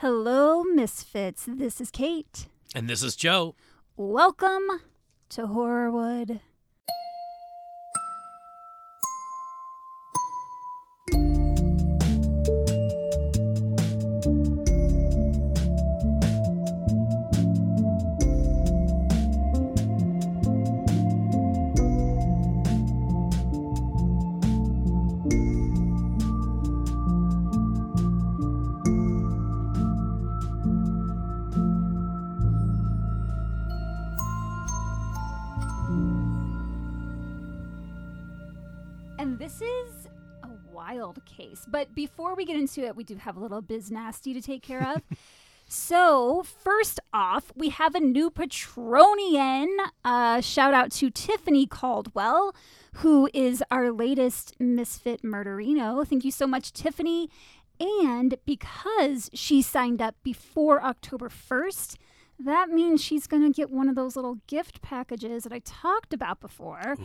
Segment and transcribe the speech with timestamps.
[0.00, 1.44] Hello, Misfits.
[1.46, 2.46] This is Kate.
[2.74, 3.54] And this is Joe.
[3.98, 4.80] Welcome
[5.28, 6.40] to Horrorwood.
[41.80, 44.62] But before we get into it, we do have a little biz nasty to take
[44.62, 45.00] care of.
[45.66, 49.68] so, first off, we have a new Patronian.
[50.04, 52.54] Uh, shout out to Tiffany Caldwell,
[52.96, 56.06] who is our latest Misfit Murderino.
[56.06, 57.30] Thank you so much, Tiffany.
[57.80, 61.96] And because she signed up before October 1st,
[62.38, 66.12] that means she's going to get one of those little gift packages that I talked
[66.12, 66.96] about before.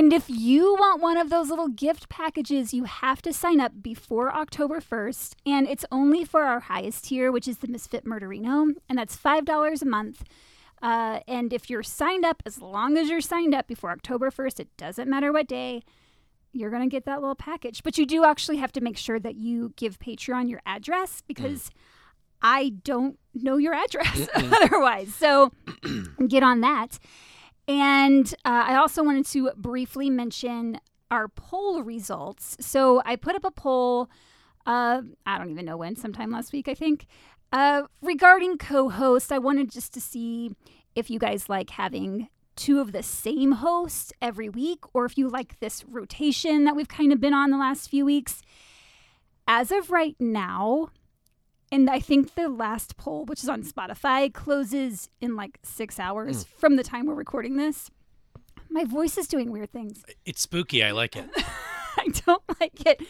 [0.00, 3.82] And if you want one of those little gift packages, you have to sign up
[3.82, 5.34] before October 1st.
[5.44, 8.72] And it's only for our highest tier, which is the Misfit Murderino.
[8.88, 10.24] And that's $5 a month.
[10.80, 14.60] Uh, and if you're signed up, as long as you're signed up before October 1st,
[14.60, 15.82] it doesn't matter what day,
[16.54, 17.82] you're going to get that little package.
[17.82, 21.70] But you do actually have to make sure that you give Patreon your address because
[22.40, 25.14] I don't know your address otherwise.
[25.14, 25.52] So
[26.26, 26.98] get on that.
[27.70, 32.56] And uh, I also wanted to briefly mention our poll results.
[32.58, 34.10] So I put up a poll,
[34.66, 37.06] uh, I don't even know when, sometime last week, I think,
[37.52, 39.30] uh, regarding co hosts.
[39.30, 40.50] I wanted just to see
[40.96, 45.28] if you guys like having two of the same host every week or if you
[45.28, 48.42] like this rotation that we've kind of been on the last few weeks.
[49.46, 50.88] As of right now,
[51.72, 56.44] and I think the last poll, which is on Spotify, closes in like six hours
[56.44, 57.90] from the time we're recording this.
[58.68, 60.02] My voice is doing weird things.
[60.24, 60.82] It's spooky.
[60.84, 61.28] I like it.
[61.96, 63.00] I don't like it.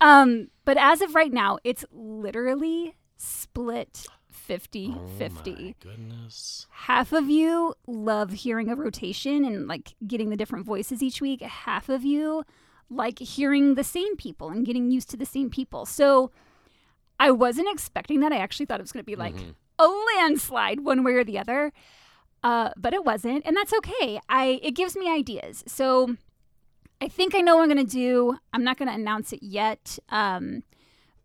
[0.00, 5.50] Um, but as of right now, it's literally split 50 Oh 50.
[5.52, 6.66] my goodness.
[6.70, 11.42] Half of you love hearing a rotation and like getting the different voices each week.
[11.42, 12.44] Half of you
[12.90, 15.84] like hearing the same people and getting used to the same people.
[15.84, 16.30] So
[17.18, 18.32] I wasn't expecting that.
[18.32, 19.34] I actually thought it was going to be like
[19.78, 21.72] a landslide one way or the other.
[22.44, 24.20] Uh, but it wasn't, and that's okay.
[24.28, 25.64] I it gives me ideas.
[25.66, 26.16] So
[27.00, 28.38] I think I know what I'm going to do.
[28.52, 29.98] I'm not going to announce it yet.
[30.08, 30.62] Um,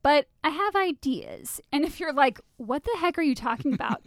[0.01, 1.61] but I have ideas.
[1.71, 4.01] And if you're like, what the heck are you talking about?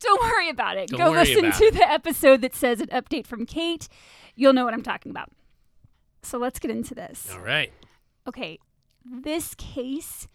[0.00, 0.88] Don't worry about it.
[0.88, 1.74] Don't Go listen to it.
[1.74, 3.88] the episode that says an update from Kate.
[4.34, 5.30] You'll know what I'm talking about.
[6.22, 7.28] So let's get into this.
[7.32, 7.72] All right.
[8.26, 8.58] Okay,
[9.04, 10.28] this case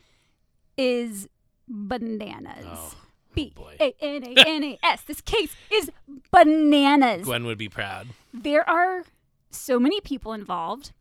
[0.78, 1.28] is
[1.68, 2.66] bananas.
[2.68, 2.94] Oh,
[3.34, 3.76] B boy.
[3.80, 5.02] A N A N A S.
[5.04, 5.92] This case is
[6.32, 7.26] bananas.
[7.26, 8.08] Gwen would be proud.
[8.34, 9.04] There are
[9.52, 10.92] so many people involved.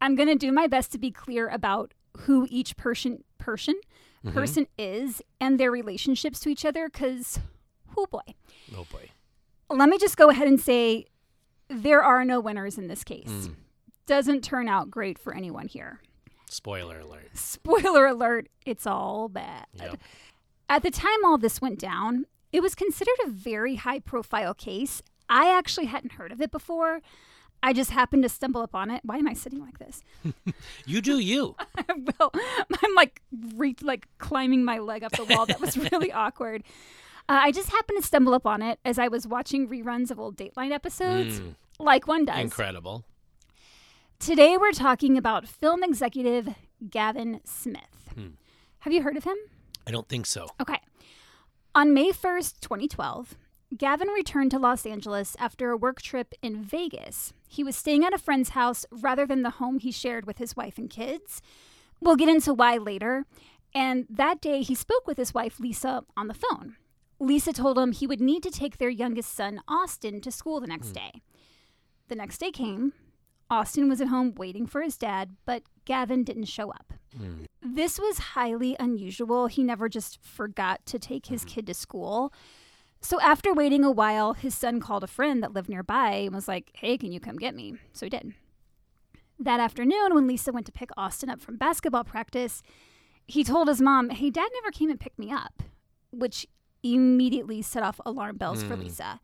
[0.00, 3.74] I'm going to do my best to be clear about who each person person
[4.22, 4.36] Mm-hmm.
[4.36, 7.38] person is and their relationships to each other cuz
[7.96, 8.34] oh boy.
[8.76, 9.08] Oh boy.
[9.70, 11.06] Let me just go ahead and say
[11.68, 13.30] there are no winners in this case.
[13.30, 13.54] Mm.
[14.04, 16.02] Doesn't turn out great for anyone here.
[16.50, 17.30] Spoiler alert.
[17.34, 19.66] Spoiler alert, it's all bad.
[19.74, 20.00] Yep.
[20.68, 25.02] At the time all this went down, it was considered a very high profile case.
[25.28, 27.00] I actually hadn't heard of it before.
[27.62, 29.02] I just happened to stumble upon it.
[29.04, 30.02] Why am I sitting like this?
[30.86, 31.54] You do you.
[32.18, 33.20] well, I'm like
[33.54, 35.46] re- like climbing my leg up the wall.
[35.46, 36.64] That was really awkward.
[37.28, 40.36] Uh, I just happened to stumble upon it as I was watching reruns of old
[40.36, 41.54] Dateline episodes, Mm.
[41.78, 42.40] like one does.
[42.40, 43.04] Incredible.
[44.20, 46.50] Today we're talking about film executive
[46.90, 48.10] Gavin Smith.
[48.14, 48.32] Hmm.
[48.80, 49.36] Have you heard of him?
[49.86, 50.46] I don't think so.
[50.60, 50.76] Okay.
[51.74, 53.36] On May 1st, 2012,
[53.78, 57.32] Gavin returned to Los Angeles after a work trip in Vegas.
[57.48, 60.54] He was staying at a friend's house rather than the home he shared with his
[60.54, 61.40] wife and kids.
[61.98, 63.24] We'll get into why later.
[63.74, 66.76] And that day, he spoke with his wife, Lisa, on the phone.
[67.18, 70.66] Lisa told him he would need to take their youngest son, Austin, to school the
[70.66, 71.22] next day.
[72.08, 72.92] The next day came.
[73.50, 76.92] Austin was at home waiting for his dad, but Gavin didn't show up.
[77.18, 77.46] Mm.
[77.62, 79.48] This was highly unusual.
[79.48, 82.32] He never just forgot to take his kid to school.
[83.00, 86.46] So after waiting a while, his son called a friend that lived nearby and was
[86.48, 87.74] like, Hey, can you come get me?
[87.92, 88.34] So he did.
[89.38, 92.62] That afternoon, when Lisa went to pick Austin up from basketball practice,
[93.26, 95.62] he told his mom, Hey, dad never came and picked me up,
[96.12, 96.46] which
[96.82, 98.82] immediately set off alarm bells for Hmm.
[98.82, 99.20] Lisa.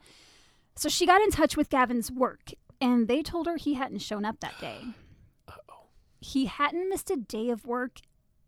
[0.74, 4.24] So she got in touch with Gavin's work, and they told her he hadn't shown
[4.24, 4.78] up that day.
[5.48, 5.86] Uh-oh.
[6.20, 8.00] He hadn't missed a day of work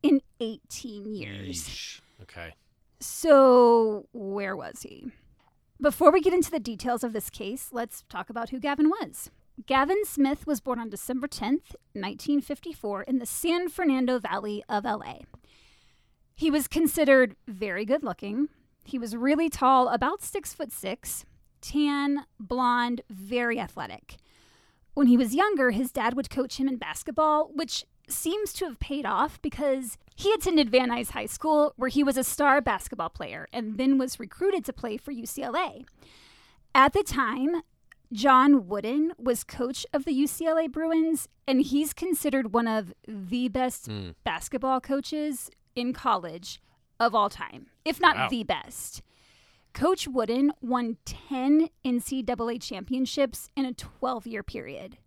[0.02, 1.68] in 18 years.
[1.68, 2.00] Yeesh.
[2.22, 2.54] Okay.
[3.00, 5.12] So, where was he?
[5.80, 9.30] Before we get into the details of this case, let's talk about who Gavin was.
[9.66, 15.20] Gavin Smith was born on December 10th, 1954, in the San Fernando Valley of LA.
[16.34, 18.48] He was considered very good looking.
[18.84, 21.24] He was really tall, about six foot six,
[21.60, 24.16] tan, blonde, very athletic.
[24.94, 28.80] When he was younger, his dad would coach him in basketball, which seems to have
[28.80, 33.10] paid off because he attended Van Nuys High School, where he was a star basketball
[33.10, 35.84] player and then was recruited to play for UCLA.
[36.74, 37.62] At the time,
[38.12, 43.86] John Wooden was coach of the UCLA Bruins, and he's considered one of the best
[43.86, 44.10] Hmm.
[44.24, 46.60] basketball coaches in college
[46.98, 48.28] of all time, if not Wow.
[48.30, 49.02] the best.
[49.78, 54.98] Coach Wooden won 10 NCAA championships in a 12 year period.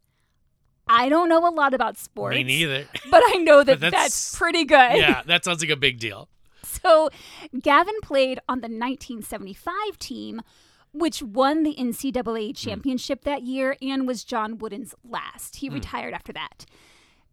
[0.87, 2.35] I don't know a lot about sports.
[2.35, 2.87] Me neither.
[3.09, 4.97] But I know that that's, that's- pretty good.
[4.97, 6.29] yeah, that sounds like a big deal.
[6.63, 7.09] So
[7.59, 10.41] Gavin played on the 1975 team,
[10.93, 12.51] which won the NCAA hmm.
[12.53, 15.57] championship that year and was John Wooden's last.
[15.57, 15.73] He hmm.
[15.73, 16.65] retired after that.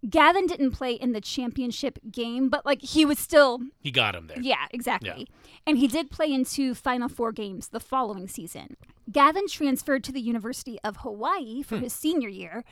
[0.09, 4.29] Gavin didn't play in the championship game, but like he was still, He got him
[4.29, 4.41] there.
[4.41, 5.27] yeah, exactly.
[5.67, 8.77] And he did play in two Final Four games the following season.
[9.11, 11.85] Gavin transferred to the University of Hawaii for hmm.
[11.85, 12.65] his senior year,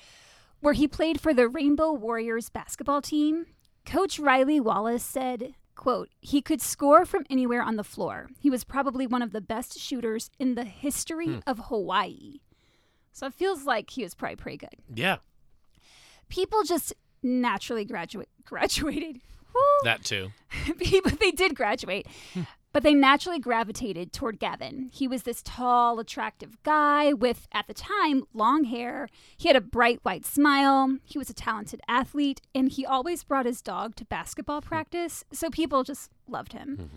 [0.61, 3.47] where he played for the Rainbow Warriors basketball team.
[3.85, 8.29] Coach Riley Wallace said, quote, he could score from anywhere on the floor.
[8.39, 11.39] He was probably one of the best shooters in the history hmm.
[11.47, 12.41] of Hawaii.
[13.13, 14.77] So it feels like he was probably pretty good.
[14.95, 15.17] Yeah,
[16.29, 19.21] People just naturally graduate graduated.
[19.55, 19.63] Woo!
[19.85, 20.33] that too.
[21.05, 22.07] but they did graduate.
[22.35, 22.43] Hmm.
[22.73, 24.91] But they naturally gravitated toward gavin.
[24.93, 29.09] He was this tall attractive guy with at the time long hair.
[29.39, 30.99] He had a bright white smile.
[31.05, 34.69] He was a talented athlete and he always brought his dog to basketball hmm.
[34.69, 36.77] practice so people just loved him.
[36.77, 36.97] Mm-hmm.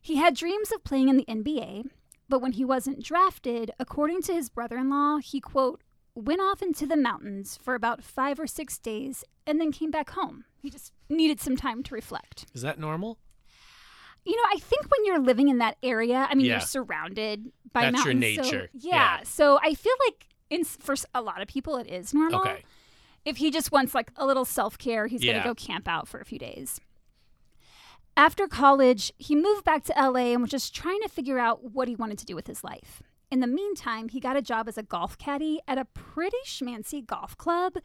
[0.00, 1.86] He had dreams of playing in the nba
[2.28, 5.80] but when he wasn't drafted according to his brother-in-law he quote
[6.14, 10.10] went off into the mountains for about five or six days and then came back
[10.10, 13.18] home he just needed some time to reflect Is that normal?
[14.24, 16.52] you know, I think when you're living in that area, I mean, Yeah.
[16.52, 18.36] you're surrounded by That's your mountains.
[18.36, 18.70] so- nature.
[18.72, 19.22] yeah, Yeah.
[19.24, 22.40] So I feel like in, for a lot of people, it is normal.
[22.40, 22.62] Okay.
[23.26, 26.08] If he just wants like a little self care, he's going to go camp out
[26.08, 26.80] for a few days.
[28.16, 31.88] After college, he moved back to LA and was just trying to figure out what
[31.88, 33.02] he wanted to do with his life.
[33.34, 37.04] In the meantime, he got a job as a golf caddy at a pretty schmancy
[37.04, 37.78] golf club.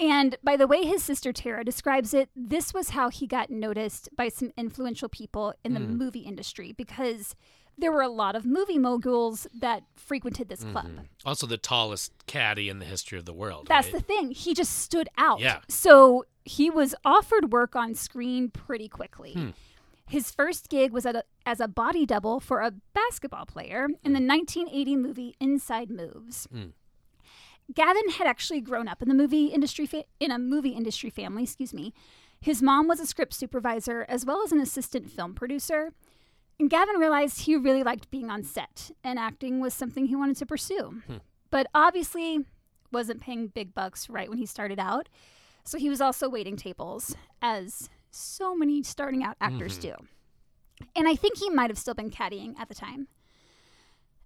[0.00, 4.08] And by the way his sister Tara describes it, this was how he got noticed
[4.16, 5.96] by some influential people in the Hmm.
[5.98, 7.34] movie industry because
[7.76, 10.86] there were a lot of movie moguls that frequented this club.
[11.26, 13.66] Also, the tallest caddy in the history of the world.
[13.68, 13.96] That's right?
[13.96, 14.30] the thing.
[14.30, 15.40] He just stood out.
[15.40, 15.60] Yeah.
[15.68, 19.34] So he was offered work on screen pretty quickly.
[19.34, 19.50] Hmm.
[20.08, 24.12] His first gig was at a, as a body double for a basketball player in
[24.12, 26.46] the 1980 movie Inside Moves.
[26.52, 26.66] Hmm.
[27.74, 31.42] Gavin had actually grown up in the movie industry fa- in a movie industry family,
[31.42, 31.92] excuse me.
[32.40, 35.92] His mom was a script supervisor as well as an assistant film producer.
[36.60, 40.36] And Gavin realized he really liked being on set and acting was something he wanted
[40.36, 41.02] to pursue.
[41.50, 42.44] But obviously
[42.92, 45.08] wasn't paying big bucks right when he started out.
[45.64, 49.88] So he was also waiting tables as so many starting out actors mm-hmm.
[49.88, 50.86] do.
[50.94, 53.08] And I think he might have still been caddying at the time.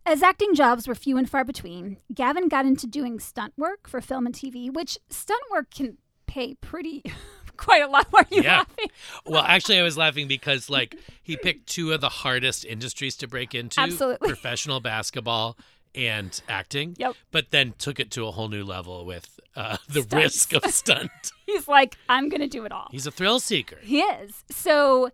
[0.07, 4.01] As acting jobs were few and far between, Gavin got into doing stunt work for
[4.01, 7.03] film and TV, which stunt work can pay pretty
[7.57, 8.07] quite a lot.
[8.11, 8.59] Why are you Yeah.
[8.59, 8.87] laughing?
[9.27, 13.29] Well, actually, I was laughing because like he picked two of the hardest industries to
[13.29, 14.29] break into: Absolutely.
[14.29, 15.59] professional basketball
[15.95, 16.95] and acting.
[16.99, 17.15] Yep.
[17.31, 20.15] But then took it to a whole new level with uh, the Stunts.
[20.15, 21.11] risk of stunt.
[21.47, 22.89] He's like, I'm going to do it all.
[22.91, 23.79] He's a thrill seeker.
[23.83, 24.45] He is.
[24.51, 25.11] So,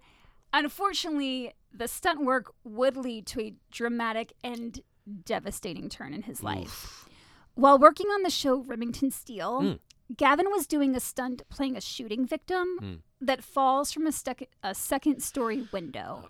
[0.52, 4.80] unfortunately, the stunt work would lead to a dramatic and
[5.25, 7.09] devastating turn in his life.
[7.54, 9.78] While working on the show Remington Steele, Mm.
[10.16, 12.99] Gavin was doing a stunt playing a shooting victim Mm.
[13.21, 14.12] that falls from a,
[14.62, 16.28] a second story window.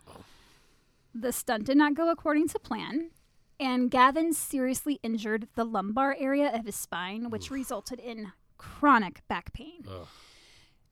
[1.15, 3.11] The stunt did not go according to plan,
[3.59, 9.53] and Gavin seriously injured the lumbar area of his spine, which resulted in chronic back
[9.53, 9.85] pain.
[9.89, 10.07] Ugh.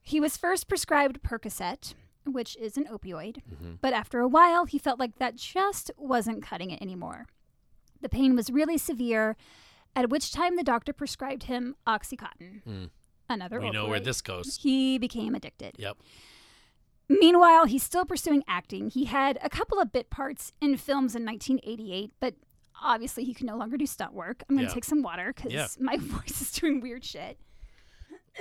[0.01, 1.93] He was first prescribed Percocet,
[2.25, 3.79] which is an opioid, Mhm.
[3.81, 7.27] but after a while, he felt like that just wasn't cutting it anymore.
[8.01, 9.35] The pain was really severe,
[9.95, 12.85] at which time the doctor prescribed him Oxycontin, Hmm.
[13.29, 14.57] another We know where this goes.
[14.57, 15.75] He became addicted.
[15.79, 15.97] Yep.
[17.07, 18.89] Meanwhile, he's still pursuing acting.
[18.89, 22.35] He had a couple of bit parts in films in 1988, but
[22.81, 24.43] obviously he can no longer do stunt work.
[24.49, 24.73] I'm going to Yeah.
[24.73, 25.67] take some water because Yeah.
[25.79, 27.39] my voice is doing weird shit.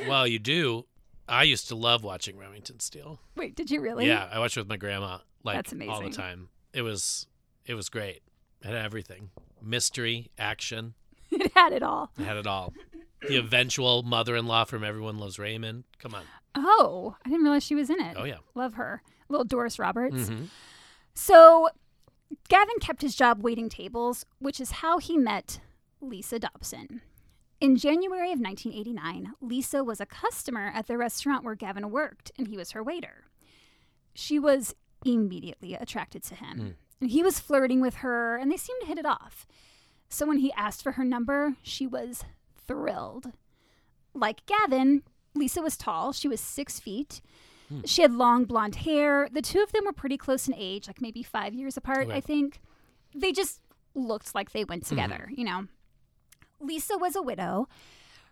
[0.09, 0.87] Well, you do.
[1.29, 3.21] I used to love watching Remington Steele.
[3.37, 4.07] Wait, did you really?
[4.07, 5.93] Yeah, I watched it with my grandma like That's amazing.
[5.95, 6.49] all the time.
[6.73, 7.27] It was
[7.65, 8.23] it was great.
[8.63, 9.31] It had everything.
[9.63, 10.95] Mystery, action,
[11.31, 12.11] it had it all.
[12.19, 12.75] it had it all.
[13.27, 15.85] The eventual mother-in-law from Everyone Loves Raymond.
[15.99, 16.25] Come on.
[16.55, 18.17] Oh, I didn't realize she was in it.
[18.19, 18.39] Oh yeah.
[18.55, 19.03] Love her.
[19.31, 20.29] Little Doris Roberts.
[20.29, 20.49] Mhm.
[21.15, 21.69] So
[22.49, 25.61] Gavin kept his job waiting tables, which is how he met
[26.01, 27.01] Lisa Dobson.
[27.61, 32.49] In January of 1989, Lisa was a customer at the restaurant where Gavin worked, and
[32.49, 33.25] he was her waiter.
[34.15, 36.75] She was immediately attracted to him, mm.
[37.01, 39.47] and he was flirting with her, and they seemed to hit it off.
[40.09, 42.25] So when he asked for her number, she was
[42.67, 43.33] thrilled.
[44.13, 45.03] Like Gavin,
[45.35, 46.13] Lisa was tall.
[46.13, 47.21] She was six feet.
[47.69, 47.81] Hmm.
[47.85, 49.29] She had long blonde hair.
[49.31, 52.17] The two of them were pretty close in age, like maybe five years apart, Okay.
[52.17, 52.61] I think.
[53.15, 53.61] They just
[53.95, 54.89] looked like they went hmm.
[54.97, 55.67] together, you know.
[56.61, 57.69] Lisa was a widow.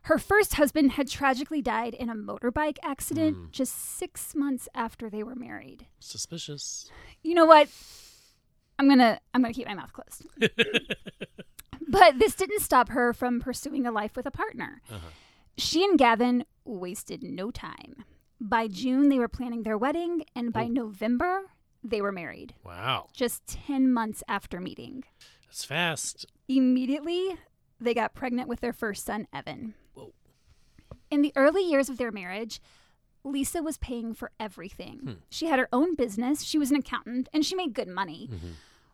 [0.03, 3.45] Her first husband had tragically died in a motorbike accident hmm.
[3.53, 5.87] just six months after they were married.
[6.01, 6.91] Suspicious.
[7.23, 7.69] You know what?
[8.79, 10.27] I'm gonna I'm gonna keep my mouth closed.
[11.89, 14.83] but this didn't stop her from pursuing a life with a partner.
[14.91, 15.09] Uh-huh.
[15.57, 18.05] She and Gavin wasted no time.
[18.45, 20.69] By June, they were planning their wedding, and by oh.
[20.69, 21.43] November,
[21.85, 22.55] they were married.
[22.65, 23.07] Wow.
[23.13, 25.05] Just 10 months after meeting.
[25.47, 26.27] That's fast.
[26.49, 27.37] Immediately,
[27.81, 29.75] they got pregnant with their first son, Evan.
[29.95, 30.13] Whoa.
[31.09, 32.61] In the early years of their marriage,
[33.23, 34.99] Lisa was paying for everything.
[34.99, 35.13] Hmm.
[35.31, 38.29] She had her own business, she was an accountant, and she made good money.
[38.29, 38.49] Mm-hmm.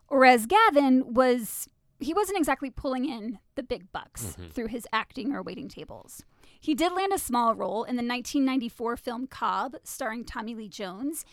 [0.09, 1.67] Whereas Gavin was,
[1.99, 4.49] he wasn't exactly pulling in the big bucks mm-hmm.
[4.49, 6.23] through his acting or waiting tables.
[6.59, 11.25] He did land a small role in the 1994 film Cobb, starring Tommy Lee Jones,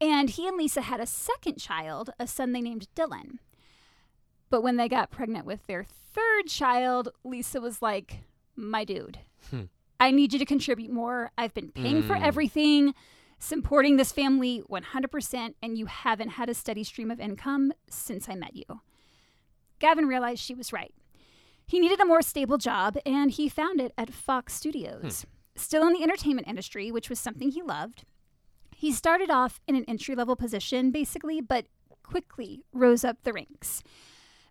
[0.00, 3.38] and he and Lisa had a second child, a son they named Dylan.
[4.50, 8.20] But when they got pregnant with their third child, Lisa was like,
[8.54, 9.18] My dude,
[9.50, 9.62] hmm.
[9.98, 11.32] I need you to contribute more.
[11.36, 12.24] I've been paying for hmm.
[12.24, 12.94] everything,
[13.40, 18.36] supporting this family 100%, and you haven't had a steady stream of income since I
[18.36, 18.80] met you.
[19.80, 20.94] Gavin realized she was right.
[21.68, 25.22] He needed a more stable job, and he found it at Fox Studios.
[25.22, 25.60] Hmm.
[25.60, 28.04] Still in the entertainment industry, which was something he loved.
[28.74, 31.66] He started off in an entry level position, basically, but
[32.02, 33.82] quickly rose up the ranks,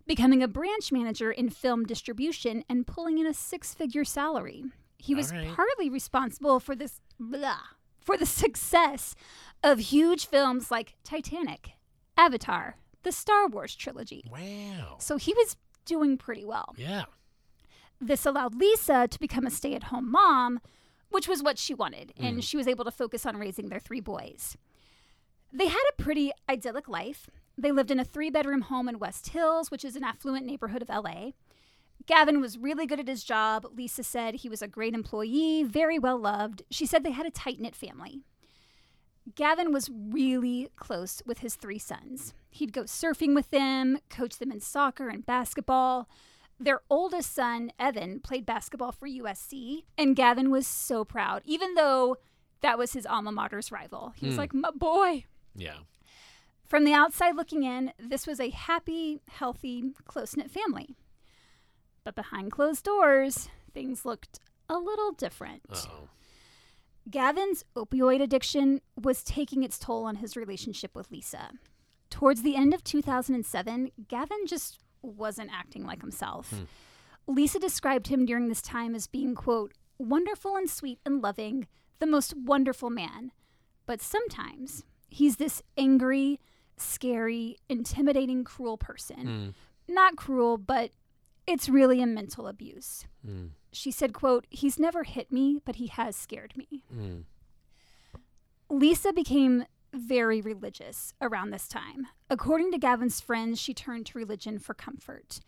[0.06, 4.66] becoming a branch manager in film distribution and pulling in a six figure salary.
[4.96, 5.48] He was right.
[5.48, 7.60] partly responsible for this blah,
[8.00, 9.16] for the success
[9.64, 11.70] of huge films like Titanic,
[12.16, 14.24] Avatar, the Star Wars trilogy.
[14.30, 14.96] Wow.
[14.98, 15.56] So he was
[15.88, 16.74] doing pretty well.
[16.76, 17.04] Yeah.
[18.00, 20.60] This allowed Lisa to become a stay at home mom,
[21.10, 22.42] which was what she wanted, and mm.
[22.42, 24.56] she was able to focus on raising their three boys.
[25.52, 27.28] They had a pretty idyllic life.
[27.56, 30.82] They lived in a three bedroom home in West Hills, which is an affluent neighborhood
[30.82, 31.30] of LA.
[32.06, 33.66] Gavin was really good at his job.
[33.74, 36.62] Lisa said he was a great employee, very well loved.
[36.70, 38.22] She said they had a tight knit family.
[39.34, 42.32] Gavin was really close with his three sons.
[42.58, 46.08] He'd go surfing with them, coach them in soccer and basketball.
[46.58, 52.16] Their oldest son, Evan, played basketball for USC, and Gavin was so proud, even though
[52.62, 54.12] that was his alma mater's rival.
[54.16, 54.40] He was hmm.
[54.40, 55.24] like, My boy.
[55.54, 55.76] Yeah.
[56.66, 60.96] From the outside looking in, this was a happy, healthy, close knit family.
[62.02, 65.62] But behind closed doors, things looked a little different.
[65.72, 66.08] Oh.
[67.08, 71.50] Gavin's opioid addiction was taking its toll on his relationship with Lisa.
[72.10, 76.52] Towards the end of 2007, Gavin just wasn't acting like himself.
[77.26, 81.66] Lisa described him during this time as being, quote, wonderful and sweet and loving,
[81.98, 83.32] the most wonderful man.
[83.86, 86.40] But sometimes he's this angry,
[86.76, 89.54] scary, intimidating, cruel person.
[89.86, 90.90] Not cruel, but
[91.46, 93.06] it's really a mental abuse.
[93.26, 93.50] Mm.
[93.72, 96.84] She said, quote, he's never hit me, but he has scared me.
[96.94, 97.24] Mm.
[98.70, 102.06] Lisa became very religious around this time.
[102.30, 105.40] According to Gavin's friends, she turned to religion for comfort.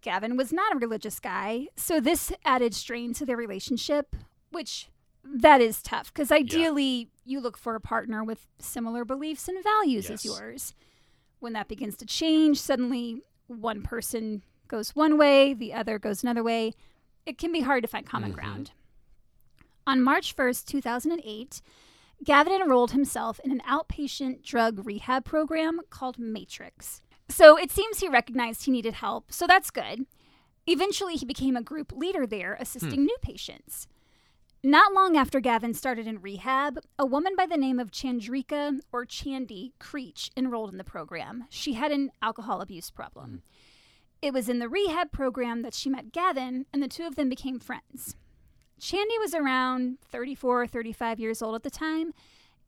[0.00, 4.16] Gavin was not a religious guy, so this added strain to their relationship,
[4.50, 4.88] which
[5.22, 10.10] that is tough because ideally you look for a partner with similar beliefs and values
[10.10, 10.74] as yours.
[11.38, 16.42] When that begins to change, suddenly one person goes one way, the other goes another
[16.42, 16.72] way.
[17.26, 18.40] It can be hard to find common mm-hmm.
[18.40, 18.70] ground.
[19.86, 21.62] On March 1st, 2008,
[22.22, 27.00] Gavin enrolled himself in an outpatient drug rehab program called Matrix.
[27.28, 30.06] So it seems he recognized he needed help, so that's good.
[30.66, 33.06] Eventually, he became a group leader there, assisting hmm.
[33.06, 33.86] new patients.
[34.62, 39.06] Not long after Gavin started in rehab, a woman by the name of Chandrika or
[39.06, 41.46] Chandy Creech enrolled in the program.
[41.48, 43.30] She had an alcohol abuse problem.
[43.30, 43.36] Hmm.
[44.22, 47.30] It was in the rehab program that she met Gavin, and the two of them
[47.30, 48.16] became friends.
[48.80, 52.12] Chandy was around 34 or 35 years old at the time,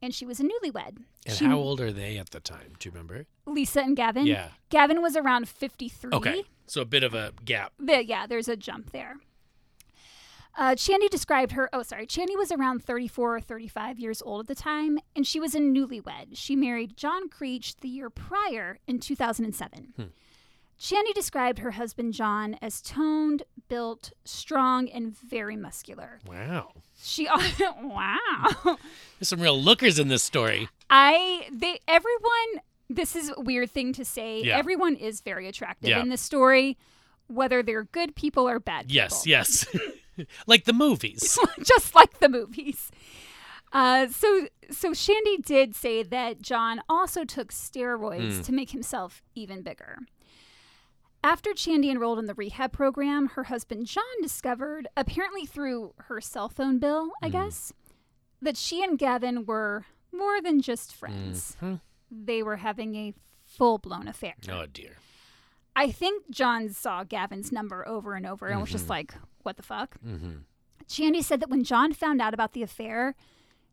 [0.00, 0.98] and she was a newlywed.
[1.26, 2.74] And She- how old are they at the time?
[2.78, 3.26] Do you remember?
[3.46, 4.26] Lisa and Gavin.
[4.26, 4.48] Yeah.
[4.68, 6.10] Gavin was around 53.
[6.12, 6.44] Okay.
[6.66, 7.72] So a bit of a gap.
[7.78, 9.16] The- yeah, there's a jump there.
[10.54, 11.70] Uh, Chandy described her.
[11.72, 12.06] Oh, sorry.
[12.06, 15.58] Chandy was around 34 or 35 years old at the time, and she was a
[15.58, 16.28] newlywed.
[16.36, 20.12] She married John Creech the year prior in 2007.
[20.82, 26.18] Chandy described her husband John as toned, built, strong, and very muscular.
[26.26, 26.72] Wow.
[27.00, 27.26] She
[27.80, 28.48] wow.
[29.18, 30.68] There's some real lookers in this story.
[30.90, 34.42] I they everyone this is a weird thing to say.
[34.42, 34.58] Yeah.
[34.58, 36.00] Everyone is very attractive Yeah.
[36.00, 36.76] in this story,
[37.28, 38.96] whether they're good people or bad people.
[38.96, 39.66] Yes, yes.
[40.48, 41.38] like the movies.
[41.62, 42.90] just like the movies.
[43.72, 48.42] Uh, so, so Chandy did say that John also took steroids Hmm.
[48.42, 49.98] to make himself even bigger.
[51.24, 56.48] After Chandy enrolled in the rehab program, her husband John discovered, apparently through her cell
[56.48, 57.32] phone bill, I Hmm.
[57.32, 57.72] guess,
[58.40, 61.56] that she and Gavin were more than just friends.
[61.60, 61.80] Mhm.
[62.10, 63.14] They were having a
[63.44, 64.34] full blown affair.
[64.48, 64.96] Oh dear.
[65.76, 69.62] I think John saw Gavin's number over and over and was just like, what the
[69.62, 69.96] fuck?
[70.04, 70.38] Mm-hmm.
[70.86, 73.14] Chandy said that when John found out about the affair,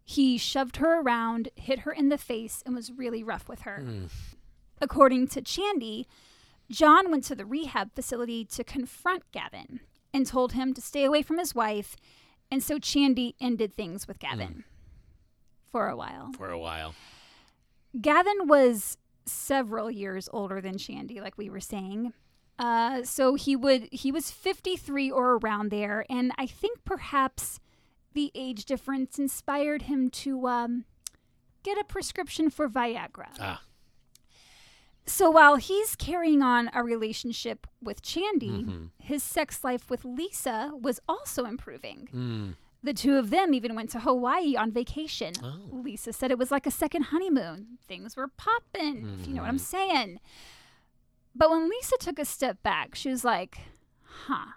[0.05, 3.83] he shoved her around, hit her in the face, and was really rough with her.
[4.79, 6.07] According to Chandy,
[6.69, 9.79] John went to the rehab facility to confront Gavin
[10.13, 11.95] and told him to stay away from his wife,
[12.51, 14.63] and so Chandy ended things with Gavin
[15.71, 16.31] for a while.
[16.37, 16.95] For a while.
[17.99, 22.13] Gavin was several years older than Chandy, like we were saying.
[22.57, 27.59] Uh, so he would he was 53 or around there, and I think perhaps
[28.13, 30.85] the age difference inspired him to um,
[31.63, 33.29] get a prescription for Viagra.
[33.39, 33.61] Ah.
[35.09, 38.83] So while he's carrying on a relationship with Chandy, Mm-hmm.
[38.99, 42.07] his sex life with Lisa was also improving.
[42.13, 42.55] Mm.
[42.83, 45.33] The two of them even went to Hawaii on vacation.
[45.43, 45.59] Oh.
[45.71, 47.79] Lisa said it was like a second honeymoon.
[47.87, 49.77] Things were popping, if you know what I'm Mm-hmm.
[49.77, 50.19] saying.
[51.35, 53.57] But when Lisa took a step back, she was like,
[54.03, 54.51] huh,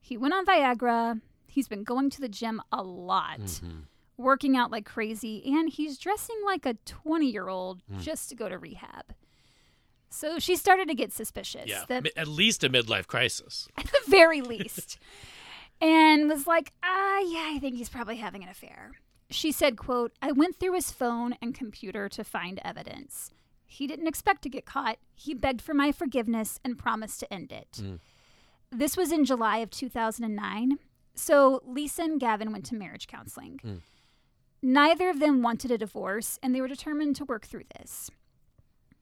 [0.00, 1.20] he went on Viagra.
[1.46, 3.80] He's been going to the gym a lot, Mm-hmm.
[4.16, 8.00] working out like crazy, and he's dressing like a 20 year old Mm.
[8.00, 9.12] just to go to rehab.
[10.10, 11.84] So she started to get suspicious Yeah.
[11.88, 13.68] that At least a midlife crisis.
[13.76, 14.98] at the very least.
[15.80, 18.92] and was like, ah, yeah, I think he's probably having an affair.
[19.30, 23.30] She said, quote, I went through his phone and computer to find evidence.
[23.66, 24.98] He didn't expect to get caught.
[25.14, 27.80] He begged for my forgiveness and promised to end it.
[28.72, 30.78] This was in July of 2009.
[31.14, 33.82] So Lisa and Gavin went to marriage counseling.
[34.62, 38.10] Neither of them wanted a divorce, and they were determined to work through this.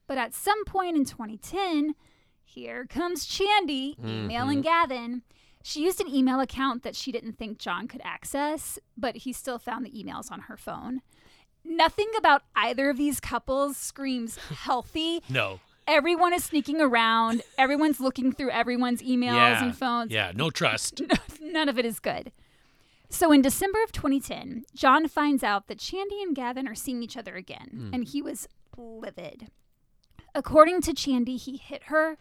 [0.09, 1.95] But at some point in 2010,
[2.43, 4.63] here comes Chandy emailing mm-hmm.
[4.63, 5.23] Gavin.
[5.63, 9.59] She used an email account that she didn't think John could access, but he still
[9.59, 11.03] found the emails on her phone.
[11.63, 15.23] Nothing about either of these couples screams healthy.
[15.29, 15.61] No.
[15.87, 17.43] Everyone is sneaking around.
[17.59, 19.63] Everyone's looking through everyone's emails yeah.
[19.63, 20.11] and phones.
[20.11, 20.33] Yeah.
[20.35, 21.03] No trust.
[21.43, 22.33] None of it is good.
[23.11, 27.17] So in December of 2010, John finds out that Chandy and Gavin are seeing each
[27.17, 27.91] other again, hmm.
[27.95, 29.51] and he was livid.
[30.39, 32.17] According to Chandy, he hit her,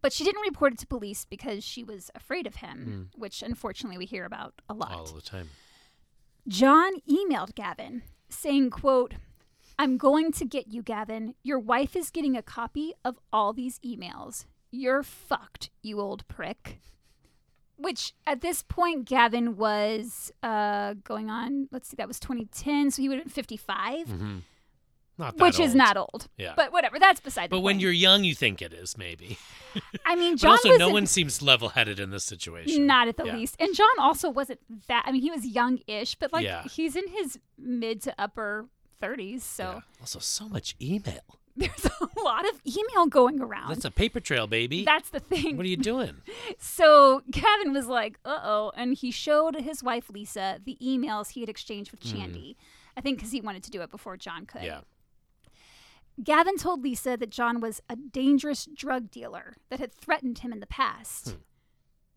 [0.00, 3.98] but she didn't report it to police because she was afraid of him, which unfortunately
[3.98, 4.92] we hear about a lot.
[4.92, 5.48] All the time.
[6.46, 9.14] John emailed Gavin saying, quote,
[9.76, 11.34] I'm going to get you, Gavin.
[11.42, 14.44] Your wife is getting a copy of all these emails.
[14.70, 16.78] You're fucked, you old prick.
[17.76, 23.02] Which at this point, Gavin was uh, going on, let's see, that was 2010, so
[23.02, 24.08] he would have been 55,
[25.18, 26.28] Not that which is not old.
[26.36, 26.52] Yeah.
[26.56, 27.62] But whatever, that's beside the point.
[27.62, 27.82] But when point.
[27.82, 29.36] you're young, you think it is, maybe.
[30.06, 32.86] I mean, But John also, was no one seems level headed in this situation.
[32.86, 33.36] Not at the Yeah.
[33.36, 33.56] least.
[33.58, 36.62] And John also wasn't that, I mean, he was young ish, but like Yeah.
[36.64, 38.68] he's in his mid to upper
[39.02, 39.64] 30s, so.
[39.64, 39.80] Yeah.
[40.00, 41.20] Also, so much email.
[41.58, 43.70] there's a lot of email going around.
[43.70, 44.84] That's a paper trail, baby.
[44.84, 45.56] That's the thing.
[45.56, 46.18] what are you doing?
[46.60, 48.72] So Kevin was like, uh oh.
[48.76, 52.54] And he showed his wife, Lisa, the emails he had exchanged with Chandy.
[52.96, 54.60] I think because he wanted to do it before John could.
[54.60, 54.66] Hmm.
[54.66, 54.80] Yeah.
[56.22, 60.60] Gavin told Lisa that John was a dangerous drug dealer that had threatened him in
[60.60, 61.36] the past.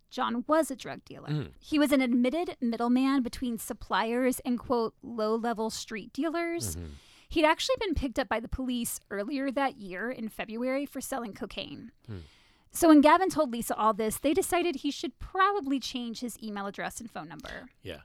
[0.09, 1.29] John was a drug dealer.
[1.29, 1.51] Mm.
[1.59, 6.75] He was an admitted middleman between suppliers and, quote, low level street dealers.
[6.75, 6.85] Mm-hmm.
[7.29, 11.33] He'd actually been picked up by the police earlier that year in February for selling
[11.33, 11.91] cocaine.
[12.73, 16.67] So when Gavin told Lisa all this, they decided he should probably change his email
[16.67, 17.69] address and phone number.
[17.83, 17.99] Yeah.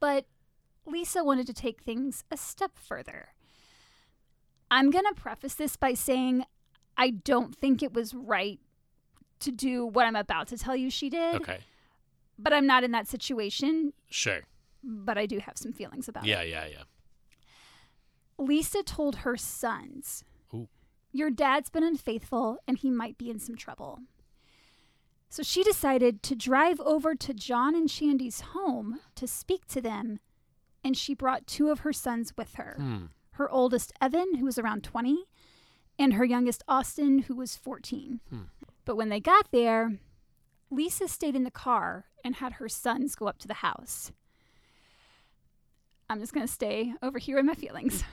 [0.00, 0.26] But
[0.86, 3.28] Lisa wanted to take things a step further.
[4.72, 6.44] I'm going to preface this by saying
[6.96, 8.58] I don't think it was right
[9.40, 11.58] to do what I'm about to tell you she did, Okay.
[12.38, 14.40] but I'm not in that situation, Sure.
[14.82, 16.28] but I do have some feelings about it.
[16.28, 16.82] Yeah, yeah, yeah.
[18.38, 20.68] Lisa told her sons, Ooh.
[21.12, 24.00] Your dad's been unfaithful and he might be in some trouble.
[25.28, 30.20] So she decided to drive over to John and Chandy's home to speak to them,
[30.84, 33.04] and she brought two of her sons with her Hmm.
[33.32, 35.24] Her oldest, Evan, who was around 20,
[35.98, 38.20] and her youngest, Austin, who was 14.
[38.28, 38.40] Hmm.
[38.84, 39.98] But when they got there,
[40.70, 44.12] Lisa stayed in the car and had her sons go up to the house.
[46.08, 48.04] I'm just going to stay over here in my feelings.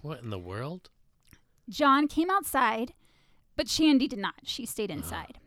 [0.00, 0.90] What in the world?
[1.68, 2.92] John came outside,
[3.56, 4.36] but Chandy did not.
[4.44, 5.38] She stayed inside.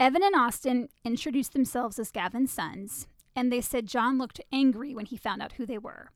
[0.00, 5.06] Evan and Austin introduced themselves as Gavin's sons, and they said John looked angry when
[5.06, 6.10] he found out who they were.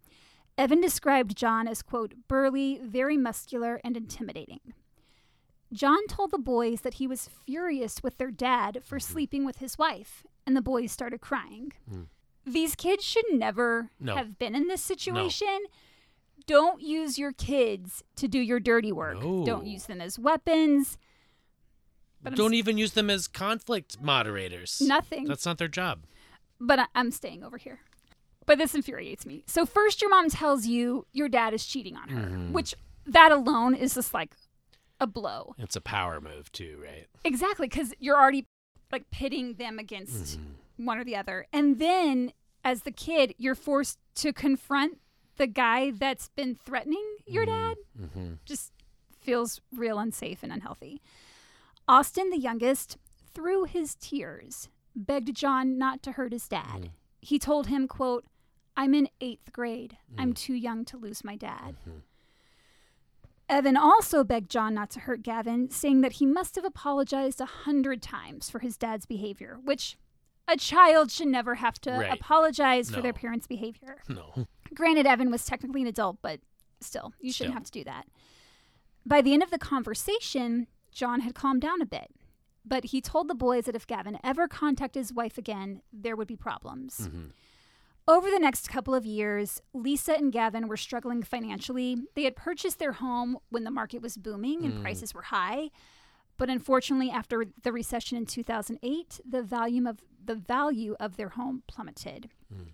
[0.59, 4.61] Evan described John as, quote, burly, very muscular, and intimidating.
[5.73, 9.13] John told the boys that he was furious with their dad for mm-hmm.
[9.13, 11.73] sleeping with his wife, and the boys started crying.
[11.91, 12.07] Mm.
[12.45, 14.17] These kids should never No.
[14.17, 15.61] have been in this situation.
[16.47, 19.23] Don't use your kids to do your dirty work.
[19.23, 19.45] No.
[19.47, 20.99] Don't use them as weapons.
[22.23, 24.81] But Don't even use them as conflict moderators.
[24.85, 25.25] Nothing.
[25.25, 26.05] That's not their job.
[26.61, 27.81] but I- I'm staying over here.
[28.47, 29.45] But this infuriates me.
[29.47, 32.53] So first, your mom tells you your dad is cheating on her, Mm-hmm.
[32.53, 32.75] which
[33.07, 34.35] that alone is just like
[35.01, 35.55] a blow.
[35.59, 37.07] It's a power move too, right?
[37.25, 38.47] Exactly, because you're already
[38.91, 40.85] like pitting them against Mm-hmm.
[40.87, 42.33] one or the other, and then
[42.65, 44.99] as the kid, you're forced to confront
[45.37, 47.77] the guy that's been threatening your dad.
[48.01, 48.35] Mm-hmm.
[48.45, 48.71] Just
[49.21, 51.01] feels real unsafe and unhealthy.
[51.89, 52.99] Austin, the youngest,
[53.35, 56.91] through his tears, begged John not to hurt his dad.
[57.21, 58.25] He told him, quote,
[58.77, 59.99] I'm in eighth grade.
[60.19, 60.37] I'm mm.
[60.37, 61.77] too young to lose my dad.
[61.81, 61.99] Mm-hmm.
[63.49, 67.45] Evan also begged John not to hurt Gavin, saying that he must have apologized a
[67.47, 69.99] hundred times for his dad's behavior, which
[70.49, 72.13] a child should never have to Right.
[72.13, 74.03] apologize for their parents' behavior.
[74.09, 74.47] No.
[74.75, 76.41] Granted, Evan was technically an adult, but
[76.81, 77.55] still, you shouldn't Still.
[77.55, 78.07] have to do that.
[79.05, 82.11] By the end of the conversation, John had calmed down a bit,
[82.65, 86.29] but he told the boys that if Gavin ever contacted his wife again, there would
[86.29, 87.01] be problems.
[87.03, 87.27] Mm-hmm.
[88.09, 91.99] Over the next couple of years, Lisa and Gavin were struggling financially.
[92.15, 94.83] They had purchased their home when the market was booming and hmm.
[94.83, 95.71] prices were high.
[96.37, 101.63] But unfortunately, after the recession in 2008, the value of the value of their home
[101.69, 102.31] plummeted.
[102.53, 102.71] Hmm.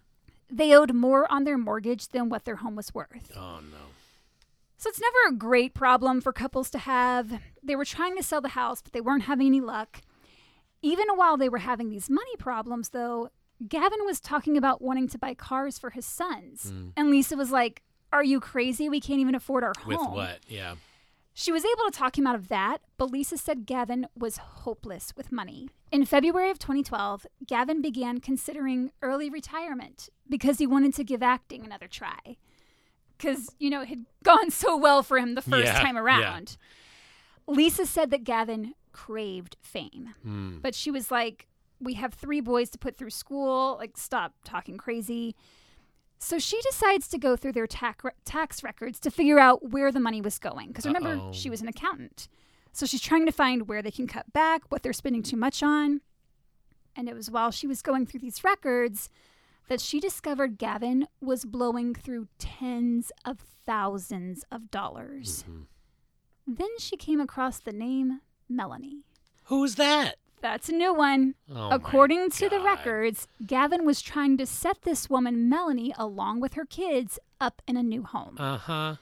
[0.51, 3.31] They owed more on their mortgage than what their home was worth.
[3.37, 3.77] Oh no.
[4.79, 7.41] So it's never a great problem for couples to have.
[7.63, 10.01] They were trying to sell the house, but they weren't having any luck.
[10.81, 13.31] Even while they were having these money problems, though,
[13.67, 16.73] Gavin was talking about wanting to buy cars for his sons.
[16.97, 18.89] And Lisa was like, Are you crazy?
[18.89, 19.89] We can't even afford our home.
[19.89, 20.39] With what?
[20.47, 20.77] Yeah.
[21.35, 25.13] She was able to talk him out of that, but Lisa said Gavin was hopeless
[25.17, 25.69] with money.
[25.93, 31.65] In February of 2012, Gavin began considering early retirement because he wanted to give acting
[31.65, 32.37] another try.
[33.17, 36.03] Because, you know, it had gone so well for him the first Yeah, time yeah.
[36.03, 36.57] around.
[37.47, 40.59] Lisa said that Gavin craved fame, Hmm.
[40.61, 41.48] but she was like,
[41.81, 43.77] We have three boys to put through school.
[43.79, 45.35] Like, stop talking crazy.
[46.19, 50.01] So she decides to go through their tax tax records to figure out where the
[50.01, 50.69] money was going.
[50.69, 51.33] Because remember, Uh-oh.
[51.33, 52.29] she was an accountant.
[52.73, 55.63] So she's trying to find where they can cut back, what they're spending too much
[55.63, 56.01] on.
[56.97, 59.09] And it was while she was going through these records
[59.69, 65.45] that she discovered Gavin was blowing through tens of thousands of dollars.
[65.49, 66.55] Mm-hmm.
[66.55, 69.05] Then she came across the name Melanie.
[69.45, 70.17] Who's that?
[70.41, 71.35] That's a new one.
[71.53, 76.55] Oh According to the records, Gavin was trying to set this woman, Melanie, along with
[76.55, 78.37] her kids, up in a new home.
[78.39, 78.97] Uh huh.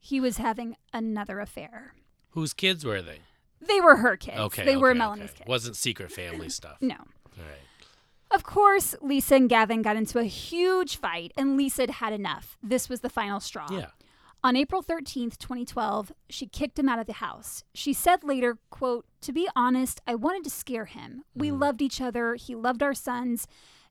[0.00, 1.94] he was having another affair.
[2.30, 3.20] Whose kids were they?
[3.60, 4.38] They were her kids.
[4.38, 4.64] Okay.
[4.64, 5.38] They were Melanie's okay.
[5.38, 5.48] kids.
[5.48, 6.76] Wasn't secret family stuff.
[6.80, 6.94] No.
[6.96, 7.58] All right.
[8.30, 12.58] Of course, Lisa and Gavin got into a huge fight, and Lisa had had enough.
[12.62, 13.66] This was the final straw.
[13.70, 13.86] Yeah.
[14.44, 17.64] On April 13th, 2012, she kicked him out of the house.
[17.74, 21.24] She said later, quote, "To be honest, I wanted to scare him.
[21.34, 21.60] We mm.
[21.60, 22.36] loved each other.
[22.36, 23.48] He loved our sons.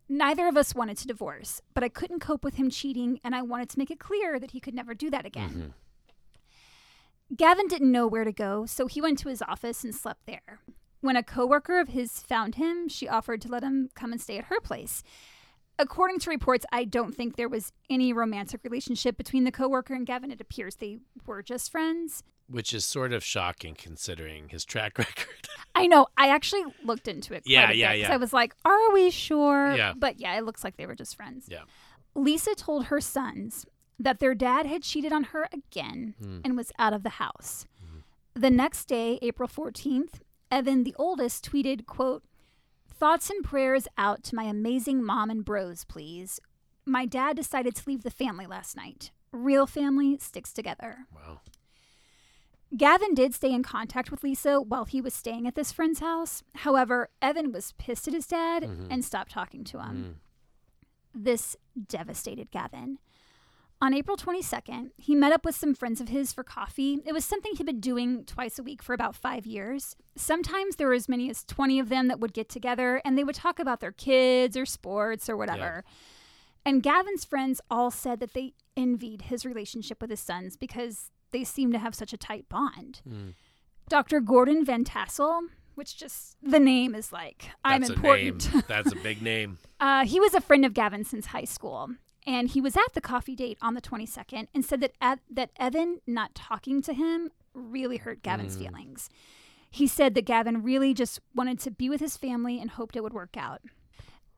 [0.08, 3.42] Neither of us wanted to divorce, but I couldn't cope with him cheating, and I
[3.42, 7.36] wanted to make it clear that he could never do that again." Mm-hmm.
[7.36, 10.62] Gavin didn't know where to go, so he went to his office and slept there.
[11.02, 14.38] When a coworker of his found him, she offered to let him come and stay
[14.38, 15.04] at her place.
[15.80, 20.06] According to reports, I don't think there was any romantic relationship between the coworker and
[20.06, 20.32] Gavin.
[20.32, 22.24] It appears they were just friends.
[22.50, 25.48] Which is sort of shocking considering his track record.
[25.76, 26.08] I know.
[26.18, 27.44] I actually looked into it.
[27.44, 28.14] Quite Yeah, a yeah, bit, yeah.
[28.14, 29.94] I was like, "Are we sure?" Yeah.
[29.96, 31.48] But yeah, it looks like they were just friends.
[31.50, 31.64] yeah.
[32.16, 33.66] Lisa told her sons
[34.00, 36.40] that their dad had cheated on her again hmm.
[36.44, 37.66] and was out of the house.
[37.80, 38.00] Hmm.
[38.34, 42.24] The next day, April 14th, Evan, the oldest, tweeted, quote,
[43.00, 46.40] Thoughts and prayers out to my amazing mom and bros, please.
[46.86, 49.12] My dad decided to leave the family last night.
[49.32, 51.00] Real family sticks together.
[51.14, 51.42] Wow.
[52.76, 56.44] Gavin did stay in contact with Lisa while he was staying at this friend's house.
[56.56, 58.88] However, Evan was pissed at his dad Mhm.
[58.90, 60.20] and stopped talking to him.
[61.16, 61.22] Mm.
[61.24, 61.56] This
[61.88, 63.00] devastated Gavin.
[63.80, 67.00] On April 22nd, he met up with some friends of his for coffee.
[67.06, 69.96] It was something he'd been doing twice a week for about five years.
[70.16, 73.24] Sometimes there were as many as 20 of them that would get together and they
[73.24, 75.84] would talk about their kids or sports or whatever.
[76.66, 81.44] And Gavin's friends all said that they envied his relationship with his sons because they
[81.44, 83.02] seemed to have such a tight bond.
[83.08, 83.36] Mm.
[83.90, 84.20] Dr.
[84.20, 85.42] Gordon Van Tassel,
[85.76, 88.50] which just the name is like, I'm That's important.
[88.50, 88.64] a name.
[88.68, 89.60] That's a big name.
[89.80, 91.92] Uh, he was a friend of Gavin since high school,
[92.28, 95.50] and he was at the coffee date on the 22nd and said that Ev- that
[95.58, 98.60] Evan not talking to him really hurt Gavin's Mm.
[98.60, 99.10] feelings.
[99.72, 103.02] He said that Gavin really just wanted to be with his family and hoped it
[103.04, 103.62] would work out.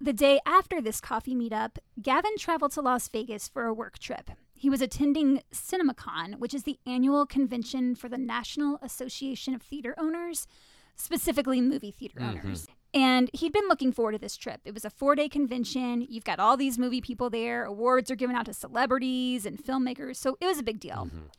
[0.02, 4.32] The day after this coffee meetup, Gavin traveled to Las Vegas for a work trip.
[4.54, 9.94] He was attending CinemaCon, which is the annual convention for the National Association of Theater
[9.98, 10.48] Owners,
[10.96, 12.30] specifically movie theater Mhm.
[12.44, 12.68] owners.
[12.94, 14.62] And he'd been looking forward to this trip.
[14.66, 16.06] It was a four day convention.
[16.10, 17.66] You've got all these movie people there.
[17.66, 20.16] Awards are given out to celebrities and filmmakers.
[20.16, 21.10] So it was a big deal.
[21.14, 21.30] Mhm.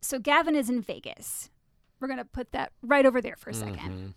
[0.00, 1.50] So Gavin is in Vegas.
[1.98, 3.90] We're going to put that right over there for a second.
[3.90, 4.14] Mhm.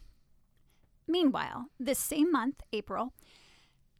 [1.08, 3.14] Meanwhile, this same month, April,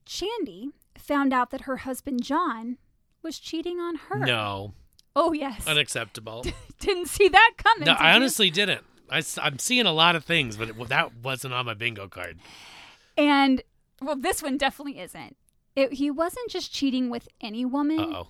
[0.06, 2.78] Chandy found out that her husband John
[3.24, 4.20] was cheating on her.
[4.20, 4.74] No,
[5.16, 5.68] Oh, yes.
[5.68, 6.46] unacceptable.
[6.80, 7.86] Didn't see that coming.
[7.86, 8.16] no, did I you?
[8.18, 8.84] honestly didn't.
[9.12, 12.40] I, am seeing a lot of things, but it, that wasn't on my bingo card.
[13.18, 13.62] And,
[14.02, 15.36] well, this one definitely isn't.
[15.76, 18.28] It, he wasn't just cheating with any woman, Uh oh.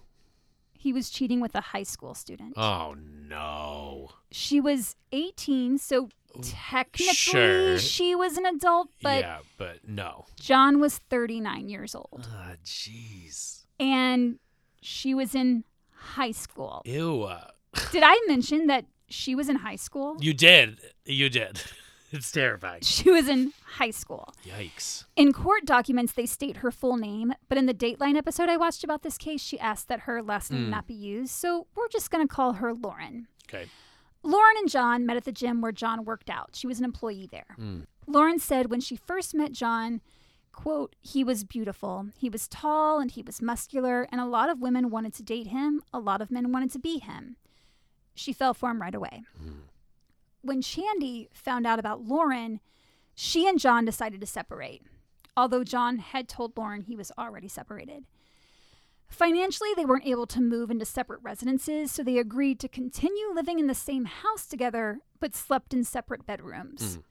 [0.73, 2.53] he was cheating with a high school student.
[2.57, 4.09] Oh no.
[4.31, 6.09] She was 18, so
[6.41, 7.77] technically Sure.
[7.77, 10.25] she was an adult, but yeah, but no.
[10.39, 12.27] John was 39 years old.
[12.31, 13.65] Ah, jeez.
[13.79, 14.39] And
[14.81, 15.63] she was in
[15.93, 16.81] high school.
[16.85, 17.23] Ew.
[17.23, 17.47] uh,
[17.91, 20.17] Did I mention that she was in high school?
[20.19, 20.79] You did.
[21.05, 21.61] You did.
[22.13, 22.81] It's terrifying.
[22.81, 24.33] She was in high school.
[24.45, 25.05] Yikes.
[25.15, 28.83] In court documents, they state her full name, but in the Dateline episode I watched
[28.83, 30.71] about this case, she asked that her last name Mm.
[30.71, 33.27] not be used, so we're just going to call her Lauren.
[33.47, 33.67] Okay.
[34.23, 36.49] Lauren and John met at the gym where John worked out.
[36.53, 37.55] She was an employee there.
[37.57, 37.85] Mm.
[38.07, 40.01] Lauren said when she first met John,
[40.51, 42.07] quote, he was beautiful.
[42.17, 45.47] He was tall and he was muscular, and a lot of women wanted to date
[45.47, 45.81] him.
[45.93, 47.37] A lot of men wanted to be him.
[48.21, 49.23] She fell for him right away.
[50.43, 52.59] When Chandy found out about Lauren,
[53.15, 54.83] she and John decided to separate,
[55.35, 58.05] although John had told Lauren he was already separated.
[59.07, 63.59] Financially, they weren't able to move into separate residences, so they agreed to continue living
[63.59, 66.97] in the same house together, but slept in separate bedrooms.
[66.97, 67.03] Mm.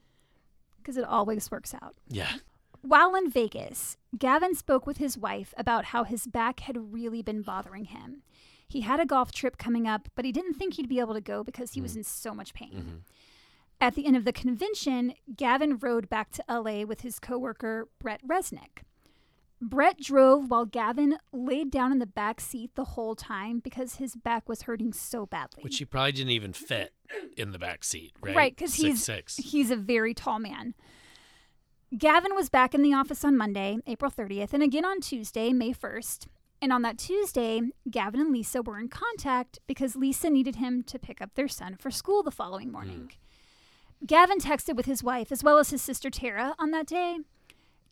[0.78, 1.96] Because it always works out.
[2.08, 2.32] Yeah.
[2.82, 7.42] While in Vegas, Gavin spoke with his wife about how his back had really been
[7.42, 8.22] bothering him.
[8.70, 11.20] He had a golf trip coming up, but he didn't think he'd be able to
[11.20, 12.72] go because he was in so much pain.
[12.72, 13.14] Mhm.
[13.80, 18.24] At the end of the convention, Gavin rode back to LA with his coworker, Brett
[18.24, 18.84] Resnick.
[19.60, 24.14] Brett drove while Gavin laid down in the back seat the whole time because his
[24.16, 25.62] back was hurting so badly.
[25.64, 26.94] Which he probably didn't even fit
[27.36, 28.36] in the back seat, right?
[28.36, 29.36] Right, 'cause Six, he's- six.
[29.36, 30.74] He's a very tall man.
[31.98, 35.72] Gavin was back in the office on Monday, April 30th, and again on Tuesday, May
[35.72, 36.28] 1st.
[36.62, 40.98] And on that Tuesday, Gavin and Lisa were in contact because Lisa needed him to
[40.98, 43.10] pick up their son for school the following morning.
[44.06, 47.18] Gavin texted with his wife as well as his sister Tara on that day.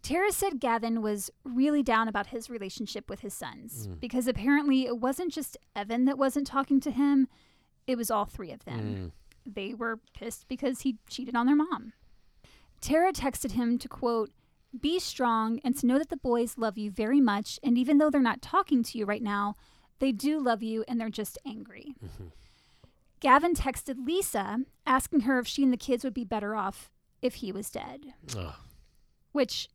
[0.02, 4.98] Tara said Gavin was really down about his relationship with his sons because apparently it
[4.98, 7.26] wasn't just Evan that wasn't talking to him,
[7.86, 9.12] it was all three of them
[9.46, 9.54] Mm.
[9.54, 11.94] they were pissed because he cheated on their mom.
[12.80, 14.30] Tara texted him to quote,
[14.78, 17.58] Be strong and to know that the boys love you very much.
[17.62, 19.54] And even though they're not talking to you right now,
[19.98, 21.94] they do love you and they're just angry.
[22.04, 22.26] Mm-hmm.
[23.20, 27.36] Gavin texted Lisa asking her if she and the kids would be better off if
[27.36, 28.14] he was dead.
[28.36, 28.54] Oh,
[29.32, 29.68] Which,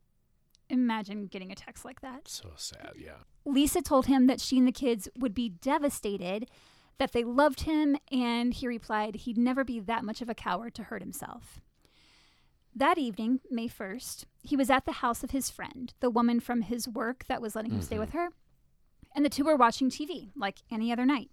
[0.70, 2.26] imagine getting a text like that.
[2.28, 2.92] so sad.
[2.96, 3.18] Yeah.
[3.44, 6.48] Lisa told him that she and the kids would be devastated,
[6.96, 10.74] that they loved him, and he replied he'd never be that much of a coward
[10.76, 11.60] to hurt himself.
[12.74, 16.62] That evening, May 1st, he was at the house of his friend, the woman from
[16.62, 18.00] his work that was letting him stay Mhm.
[18.00, 18.28] with her,
[19.14, 21.30] and the two were watching TV like any other night.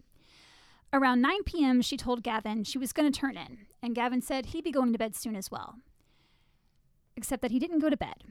[0.93, 4.47] Around 9 p.m., she told Gavin she was going to turn in, and Gavin said
[4.47, 5.80] he'd be going to bed soon as well.
[7.15, 8.24] Except that he didn't go to bed.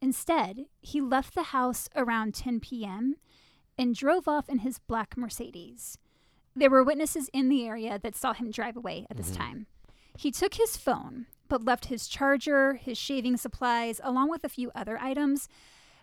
[0.00, 3.16] Instead, he left the house around 10 p.m.
[3.78, 5.98] and drove off in his black Mercedes.
[6.56, 9.36] There were witnesses in the area that saw him drive away at this Mhm.
[9.36, 9.66] time.
[10.18, 14.70] He took his phone, but left his charger, his shaving supplies, along with a few
[14.74, 15.48] other items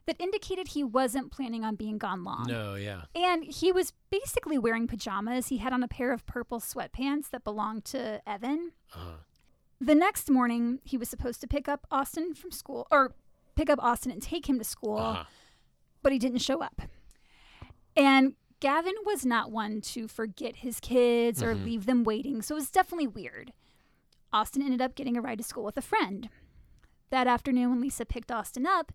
[0.05, 2.45] that indicated he wasn't planning on being gone long.
[2.47, 3.01] No, yeah.
[3.15, 5.47] And he was basically wearing pajamas.
[5.47, 8.71] He had on a pair of purple sweatpants that belonged to Evan.
[8.93, 9.17] Uh-huh.
[9.81, 13.15] The next morning, he was supposed to pick up Austin from school, or
[13.55, 15.23] pick up Austin and take him to school, Uh-huh.
[16.03, 16.81] but he didn't show up.
[17.95, 21.65] And Gavin was not one to forget his kids or Mhm.
[21.65, 23.53] leave them waiting, so it was definitely weird.
[24.33, 26.29] Austin ended up getting a ride to school with a friend.
[27.09, 28.91] That afternoon, when Lisa picked Austin up,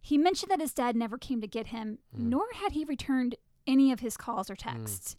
[0.00, 2.20] he mentioned that his dad never came to get him, Mm.
[2.30, 5.16] nor had he returned any of his calls or texts.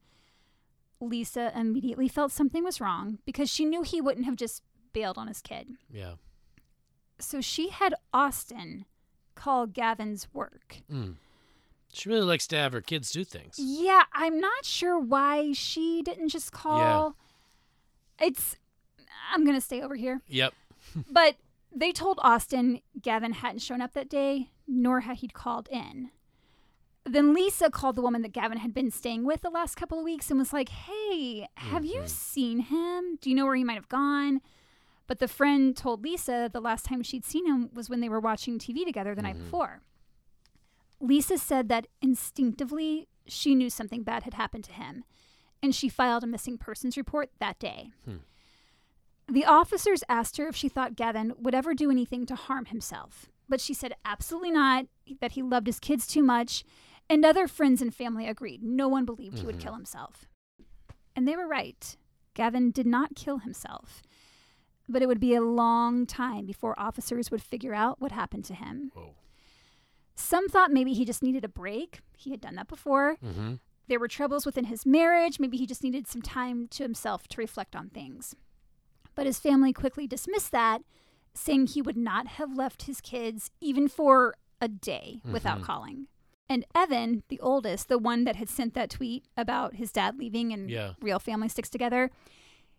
[1.00, 4.62] Lisa immediately felt something was wrong because she knew he wouldn't have just
[4.94, 5.70] bailed on his kid.
[5.90, 6.16] Yeah.
[7.20, 8.86] So she had Austin
[9.36, 10.78] call Gavin's work.
[10.92, 11.16] Mm.
[11.92, 13.56] She really likes to have her kids do things.
[13.60, 17.16] Yeah, I'm not sure why she didn't just call.
[18.20, 18.58] It's.
[19.32, 20.22] I'm going to stay over here.
[20.28, 20.54] Yep.
[21.12, 21.36] But
[21.76, 26.12] they told Austin Gavin hadn't shown up that day, nor had he called in.
[27.06, 30.04] Then Lisa called the woman that Gavin had been staying with the last couple of
[30.06, 32.08] weeks and was like, Hey, have you Mhm.
[32.10, 33.18] seen him?
[33.22, 34.42] Do you know where he might have gone?
[35.08, 38.22] But the friend told Lisa the last time she'd seen him was when they were
[38.22, 39.44] watching TV together the night Mhm.
[39.46, 39.82] before.
[41.00, 45.04] Lisa said that instinctively she knew something bad had happened to him,
[45.62, 47.92] and she filed a missing persons report that day.
[48.06, 48.18] Hmm.
[49.28, 53.30] The officers asked her if she thought Gavin would ever do anything to harm himself,
[53.48, 54.86] but she said absolutely not,
[55.22, 56.64] that he loved his kids too much,
[57.10, 58.64] and other friends and family agreed.
[58.64, 59.62] No one believed he would Mhm.
[59.62, 60.26] kill himself.
[61.16, 61.96] And they were right.
[62.34, 64.02] Gavin did not kill himself,
[64.90, 68.54] but it would be a long time before officers would figure out what happened to
[68.56, 68.92] him.
[68.94, 69.16] Whoa.
[70.16, 72.02] Some thought maybe he just needed a break.
[72.18, 73.18] He had done that before.
[73.24, 73.56] Mm-hmm.
[73.88, 75.40] There were troubles within his marriage.
[75.40, 78.36] Maybe he just needed some time to himself to reflect on things.
[79.16, 80.82] But his family quickly dismissed that,
[81.34, 85.64] saying he would not have left his kids even for a day without Mhm.
[85.64, 86.08] calling.
[86.50, 90.52] And Evan, the oldest, the one that had sent that tweet about his dad leaving
[90.54, 90.94] and Yeah.
[91.02, 92.12] real family sticks together,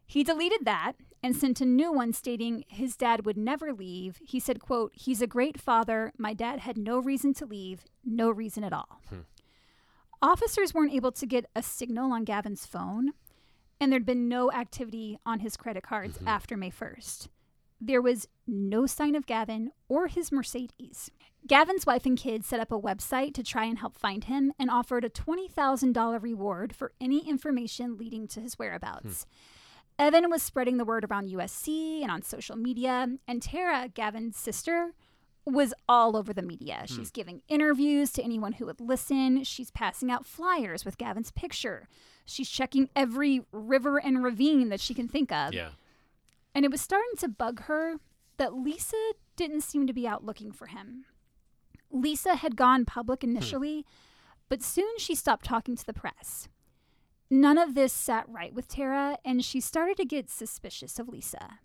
[0.07, 0.93] he deleted that
[1.23, 4.21] and sent a new one stating his dad would never leave.
[4.25, 6.13] He said, quote, he's a great father.
[6.19, 9.01] My dad had no reason to leave, no reason at all.
[9.09, 9.21] Hmm.
[10.23, 13.13] Officers weren't able to get a signal on Gavin's phone,
[13.81, 16.27] and there'd been no activity on his credit cards Mhm.
[16.27, 17.29] after May 1st.
[17.81, 21.11] There was no sign of Gavin or his Mercedes.
[21.47, 24.71] Gavin's wife and kids set up a website to try and help find him and
[24.71, 29.27] offered a $20,000 reward for any information leading to his whereabouts.
[29.99, 34.95] Evan was spreading the word around USC and on social media, and Tara, Gavin's sister,
[35.47, 36.85] was all over the media.
[36.89, 36.95] Hmm.
[36.95, 39.45] She's giving interviews to anyone who would listen.
[39.45, 41.89] She's passing out flyers with Gavin's picture.
[42.25, 45.53] She's checking every river and ravine that she can think of.
[45.53, 45.71] Yeah.
[46.55, 47.97] And it was starting to bug her
[48.37, 48.97] that Lisa
[49.37, 51.05] didn't seem to be out looking for him.
[51.91, 53.31] Lisa had gone public hmm.
[53.31, 53.85] initially,
[54.49, 56.49] but soon she stopped talking to the press.
[57.31, 61.59] None of this sat right with Tara, and she started to get suspicious of Lisa.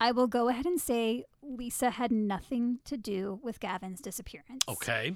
[0.00, 4.62] I will go ahead and say Lisa had nothing to do with Gavin's disappearance.
[4.68, 5.14] Okay.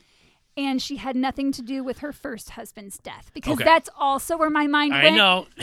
[0.56, 3.64] And she had nothing to do with her first husband's death because Okay.
[3.64, 5.14] that's also where my mind I went.
[5.14, 5.46] I know.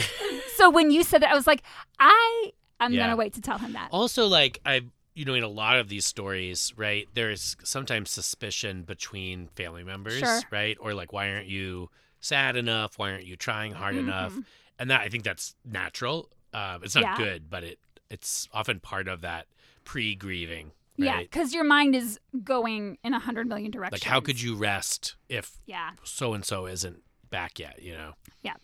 [0.56, 1.62] So when you said that, I was like,
[1.98, 3.04] I I'm Yeah.
[3.04, 3.88] gonna wait to tell him that.
[3.92, 4.82] Also, like I,
[5.14, 7.06] you know, in a lot of these stories, right?
[7.14, 10.40] There's sometimes suspicion between family members, Sure.
[10.50, 10.76] right?
[10.80, 11.88] Or like, why aren't you
[12.20, 12.98] sad enough?
[12.98, 14.34] Why aren't you trying hard enough?
[14.34, 14.44] Mhm.
[14.78, 16.28] And that I think that's natural.
[16.52, 17.16] Uh, it's not Yeah.
[17.16, 17.78] good, but it
[18.10, 19.46] it's often part of that
[19.84, 20.72] pre-grieving.
[20.96, 24.02] Yeah, because your mind is going in a hundred million directions.
[24.02, 25.92] Like, how could you rest if Yeah.
[26.04, 27.80] so and so isn't back yet?
[27.82, 28.12] You know.
[28.42, 28.56] Yeah.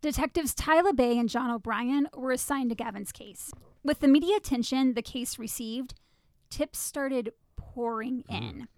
[0.00, 3.52] Detectives Tyler Bay and John O'Brien were assigned to Gavin's case.
[3.84, 5.94] With the media attention the case received,
[6.48, 8.34] tips started pouring hmm.
[8.34, 8.68] in.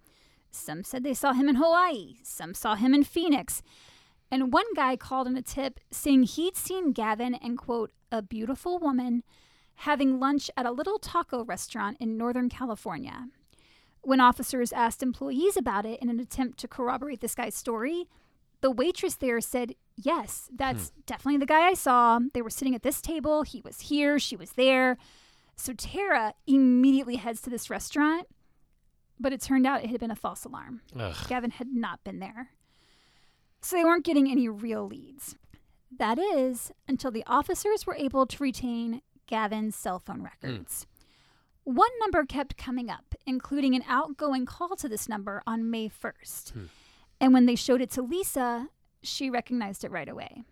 [0.51, 3.61] Some said they saw him in Hawaii, some saw him in Phoenix.
[4.31, 8.79] And one guy called in a tip saying he'd seen Gavin and, quote, a beautiful
[8.79, 9.23] woman
[9.79, 13.27] having lunch at a little taco restaurant in Northern California.
[14.01, 18.07] When officers asked employees about it in an attempt to corroborate this guy's story,
[18.61, 21.01] the waitress there said, Yes, that's hmm.
[21.05, 22.19] definitely the guy I saw.
[22.33, 23.43] They were sitting at this table.
[23.43, 24.19] He was here.
[24.19, 24.97] She was there.
[25.55, 28.27] So Tara immediately heads to this restaurant,
[29.19, 30.81] but it turned out it had been a false alarm.
[30.99, 31.15] Ugh.
[31.29, 32.49] Gavin had not been there.
[33.65, 35.35] So they weren't getting any real leads.
[35.97, 40.85] That is, until the officers were able to retain Gavin's cell phone records.
[41.63, 46.51] One number kept coming up, including an outgoing call to this number on May 1st.
[46.51, 46.65] Hmm.
[47.19, 48.67] And when they showed it to Lisa,
[49.01, 50.43] she recognized it right away.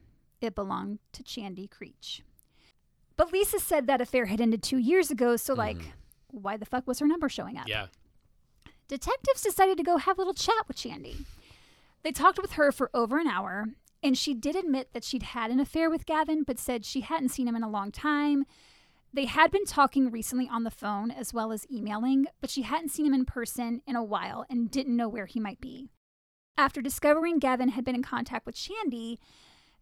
[0.41, 2.23] It belonged to Chandy Creech.
[3.15, 5.91] But Lisa said that affair had ended two years ago, so, like, Mhm.
[6.31, 7.67] why the fuck was her number showing up?
[7.67, 7.87] Yeah.
[8.89, 11.25] detectives decided to go have a little chat with Chandy.
[12.03, 13.67] They talked with her for over an hour,
[14.01, 17.29] and she did admit that she'd had an affair with Gavin, but said she hadn't
[17.29, 18.45] seen him in a long time.
[19.13, 22.89] They had been talking recently on the phone as well as emailing, but she hadn't
[22.89, 25.87] seen him in person in a while and didn't know where he might be.
[26.57, 29.19] After discovering Gavin had been in contact with Chandy,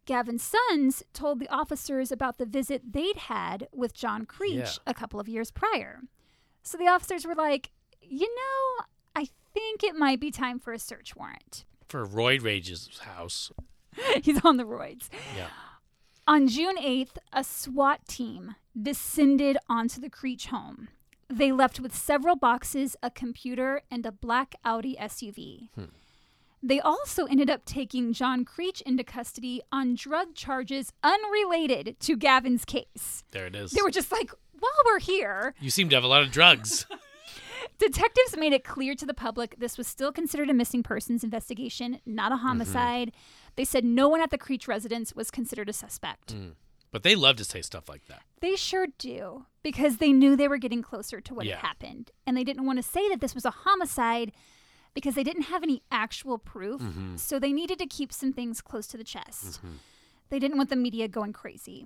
[0.06, 4.68] Gavin's sons told the officers about the visit they'd had with John Creech Yeah.
[4.86, 6.02] a couple of years prior.
[6.64, 10.80] So the officers were like, you know, I think it might be time for a
[10.80, 11.66] search warrant.
[11.92, 13.52] For Roy Rage's house.
[14.24, 15.10] He's on the roids.
[15.36, 15.48] Yeah.
[16.26, 20.88] On June 8th, a SWAT team descended onto the Creech home.
[21.30, 25.68] They left with several boxes, a computer, and a black Audi SUV.
[25.76, 25.84] Hmm.
[26.64, 32.64] They also ended up taking John Creech into custody on drug charges unrelated to Gavin's
[32.64, 33.26] case.
[33.32, 33.72] There it is.
[33.72, 36.86] They were just like, while we're here, you seem to have a lot of drugs.
[37.82, 42.00] detectives made it clear to the public this was still considered a missing persons investigation,
[42.06, 42.48] not a mm-hmm.
[42.48, 43.12] homicide.
[43.56, 46.34] They said no one at the Creech residence was considered a suspect.
[46.36, 46.54] Mm.
[46.92, 48.22] but they love to say stuff like that.
[48.42, 51.56] They sure do, because they knew they were getting closer to what Yeah.
[51.56, 52.12] had happened.
[52.28, 54.34] And they didn't want to say that this was a homicide
[54.94, 56.82] because they didn't have any actual proof.
[56.82, 57.16] Mm-hmm.
[57.16, 59.60] So they needed to keep some things close to the chest.
[59.60, 59.76] Mm-hmm.
[60.30, 61.86] They didn't want the media going crazy.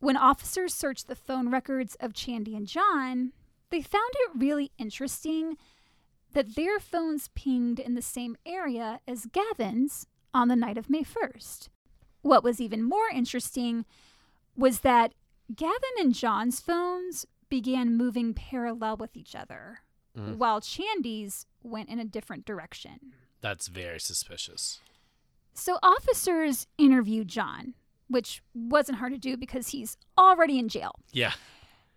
[0.00, 3.32] When officers searched the phone records of Chandy and John,
[3.72, 5.56] they found it really interesting
[6.34, 11.02] that their phones pinged in the same area as Gavin's on the night of May
[11.02, 11.68] 1st.
[12.22, 13.84] What was even more interesting
[14.56, 15.14] was that
[15.54, 19.80] Gavin and John's phones began moving parallel with each other,
[20.16, 20.38] mm-hmm.
[20.38, 23.12] while Chandy's went in a different direction.
[23.40, 24.80] That's very suspicious.
[25.52, 27.74] So officers interviewed John,
[28.08, 30.92] which wasn't hard to do because he's already in jail.
[31.12, 31.32] Yeah.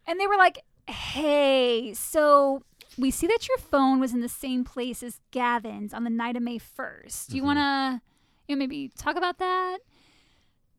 [0.08, 2.64] And they were like, hey, so
[2.98, 6.36] we see that your phone was in the same place as Gavin's on the night
[6.36, 7.28] of May 1st.
[7.28, 7.48] Do you mm-hmm.
[7.48, 8.02] want to
[8.48, 9.80] you know, maybe talk about that?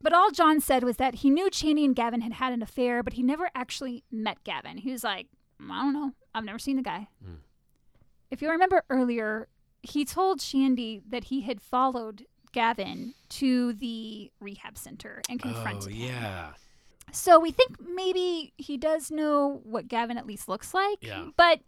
[0.01, 3.01] But all John said was that he knew Chandy and Gavin had had an affair,
[3.01, 4.77] but he never actually met Gavin.
[4.77, 5.27] He was like,
[5.59, 6.11] I don't know.
[6.35, 7.07] I've never seen the guy.
[7.25, 7.37] Mm.
[8.29, 9.47] If you remember earlier,
[9.81, 15.93] he told Chandy that he had followed Gavin to the rehab center and Oh, confronted
[15.93, 16.09] him.
[16.09, 16.51] yeah.
[17.11, 20.99] So we think maybe he does know what Gavin at least looks like.
[21.01, 21.27] Yeah.
[21.35, 21.61] But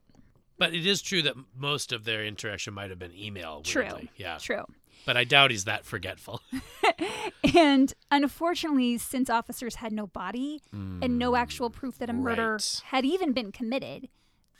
[0.57, 3.61] But it is true that most of their interaction might have been email.
[3.61, 4.07] true.
[4.15, 4.37] Yeah.
[4.37, 4.65] True.
[5.05, 6.41] But I doubt he's that forgetful.
[7.55, 11.35] And unfortunately, since officers had no body and no hmm.
[11.35, 12.81] actual proof that a murder right.
[12.85, 14.09] had even been committed,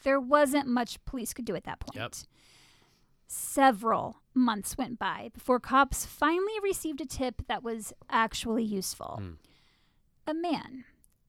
[0.04, 1.96] there wasn't much police could do at that point.
[1.96, 2.14] Yep.
[3.28, 9.20] Several months went by before cops finally received a tip that was actually useful.
[9.22, 9.34] Hmm.
[10.30, 10.86] A man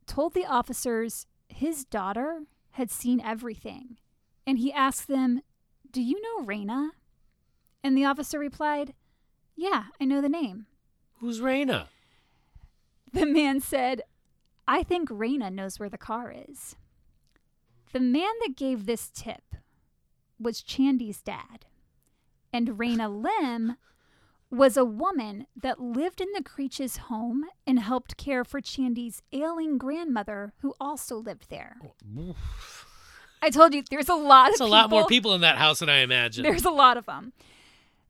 [0.07, 2.43] told the officers his daughter
[2.73, 3.97] had seen everything,
[4.47, 5.41] and he asked them,
[5.91, 6.91] Do you know Raina?
[7.83, 8.93] And the officer replied,
[9.57, 10.67] Yeah, I know the name.
[11.19, 11.87] Who's Raina?
[13.11, 14.03] The man said,
[14.69, 16.77] I think Raina knows where the car is.
[17.95, 19.57] The man that gave this tip
[20.39, 21.65] was Chandy's dad.
[22.53, 23.79] And Raina Lim
[24.51, 29.79] was a woman that lived in the Creech's home and helped care for Chandy's ailing
[29.79, 31.77] grandmother, who also lived there.
[32.19, 32.35] Oh,
[33.43, 35.89] I told you, there's a lot of a lot more people in that house than
[35.89, 36.45] I imagined.
[36.45, 37.33] there's a lot of them.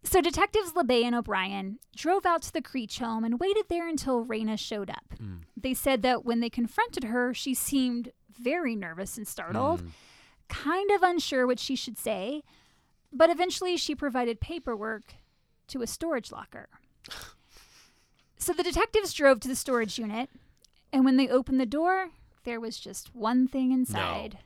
[0.03, 4.25] So detectives LeBay and O'Brien drove out to the Creech home and waited there until
[4.25, 5.05] Raina showed up.
[5.19, 5.37] Hmm.
[5.57, 9.89] They said that when they confronted her, she seemed very nervous and startled, hmm.
[10.49, 12.43] kind of unsure what she should say,
[13.13, 15.15] but eventually she provided paperwork
[15.71, 16.69] to a storage locker.
[18.37, 20.29] so the detectives drove to the storage unit,
[20.93, 22.11] and when they opened the door,
[22.45, 24.39] there was just one thing inside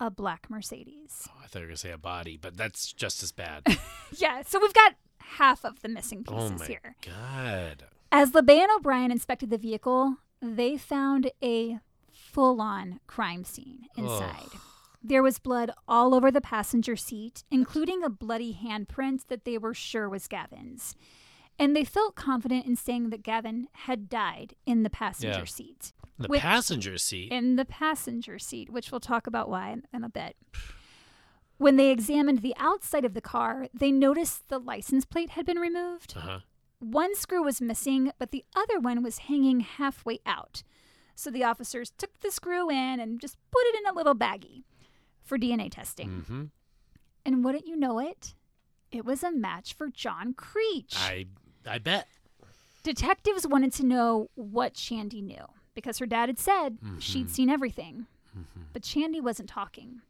[0.00, 1.28] a black Mercedes.
[1.28, 3.64] Oh, I thought you were going to say a body, but that's just as bad.
[4.16, 6.96] Yeah, so we've got half of the missing oh, pieces my here.
[7.04, 7.84] God.
[8.10, 11.78] As LeBay and O'Brien inspected the vehicle, they found a
[12.10, 14.48] full on crime scene inside.
[15.02, 19.74] There was blood all over the passenger seat, including a bloody handprint that they were
[19.74, 20.96] sure was Gavin's.
[21.58, 25.44] And they felt confident in saying that Gavin had died in the passenger Yeah.
[25.44, 25.92] seat.
[26.18, 27.30] The Which- passenger seat.
[27.32, 30.36] in the passenger seat, which we'll talk about why in, in a bit.
[31.58, 35.58] When they examined the outside of the car, they noticed the license plate had been
[35.58, 36.14] removed.
[36.16, 36.40] Uh-huh.
[36.80, 40.62] One screw was missing, but the other one was hanging halfway out.
[41.16, 44.62] So the officers took the screw in and just put it in a little baggie
[45.28, 46.08] for DNA testing.
[46.08, 46.44] Mm-hmm.
[47.24, 48.34] And wouldn't you know it?
[48.90, 50.94] It was a match for John Creech.
[50.96, 51.26] I
[51.66, 52.08] I bet.
[52.82, 58.06] Detectives wanted to know what Chandy knew because her dad had said she'd seen everything.
[58.72, 60.00] But Chandy wasn't talking.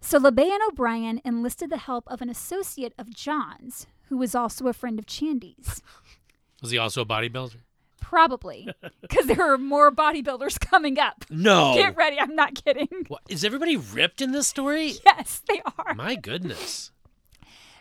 [0.00, 4.66] So LeBay and O'Brien enlisted the help of an associate of John's, who was also
[4.66, 5.82] a friend of Chandy's.
[6.62, 7.56] Was he also a bodybuilder?
[8.00, 8.68] Probably,
[9.00, 11.24] because there are more bodybuilders coming up.
[11.30, 11.74] No.
[11.74, 12.88] Get ready, I'm not kidding.
[13.08, 14.94] What, is everybody ripped in this story?
[15.04, 15.94] Yes, they are.
[15.94, 16.90] My goodness.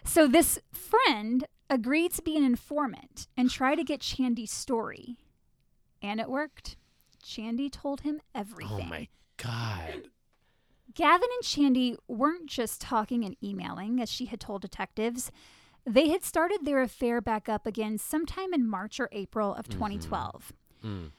[0.04, 5.18] So this friend agreed to be an informant and try to get Chandy's story.
[6.02, 6.78] And it worked.
[7.24, 8.80] Chandy told him everything.
[8.82, 9.08] Oh my
[9.38, 10.10] god.
[10.94, 15.32] Gavin and Chandy weren't just talking and emailing, as she had told detectives.
[15.86, 20.54] They had started their affair back up again sometime in March or April of 2012.
[20.86, 21.12] Mm.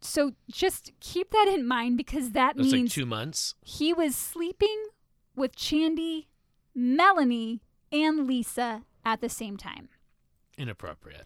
[0.00, 3.54] So just keep that in mind because that It was like means two months.
[3.62, 4.84] he was sleeping
[5.34, 6.28] with Chandy,
[6.74, 9.88] Melanie, and Lisa at the same time
[10.58, 11.24] Inappropriate.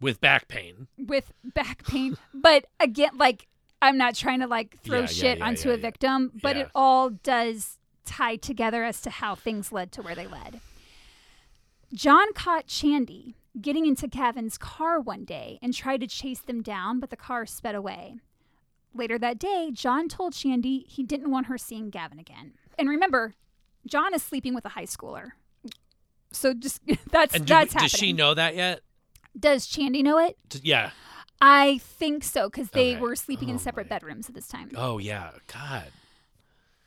[0.00, 0.88] With back pain.
[0.98, 2.16] with back pain.
[2.34, 3.46] but again, like,
[3.80, 5.82] I'm not trying to like throw Yeah, shit yeah, onto yeah, a yeah.
[5.82, 10.26] victim, but it all does tie together as to how things led to where they
[10.26, 10.60] led.
[11.94, 16.98] John caught Chandy getting into Gavin's car one day and tried to chase them down,
[16.98, 18.16] but the car sped away.
[18.94, 22.54] Later that day, John told Chandy he didn't want her seeing Gavin again.
[22.78, 23.34] And remember,
[23.86, 25.30] John is sleeping with a high schooler.
[26.32, 26.80] So just
[27.10, 28.80] that's And do, that's does she know that yet?
[29.38, 30.36] Does Chandy know it?
[30.48, 30.90] D- Yeah.
[31.40, 33.00] I think so because they Okay.
[33.00, 33.96] were sleeping in Oh, separate my.
[33.96, 34.70] bedrooms at this time.
[34.76, 35.30] Oh yeah.
[35.52, 35.90] God.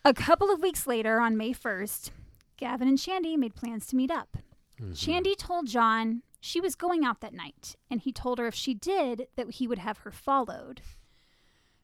[0.04, 2.12] A couple of weeks later, on May 1st,
[2.56, 4.38] Gavin and Chandy made plans to meet up.
[4.82, 4.94] Mm-hmm.
[4.94, 8.74] Chandy told John she was going out that night, and he told her if she
[8.74, 10.82] did, that he would have her followed.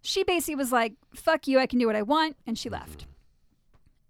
[0.02, 3.06] She basically was like, fuck you, I can do what I want, and she left.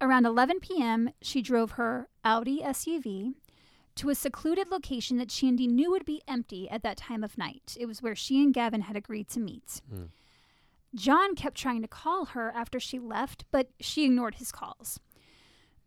[0.01, 3.33] Around 11 p.m., she drove her Audi SUV
[3.95, 7.77] to a secluded location that Chandy knew would be empty at that time of night.
[7.79, 9.81] It was where she and Gavin had agreed to meet.
[10.95, 14.99] John kept trying to call her after she left, but she ignored his calls.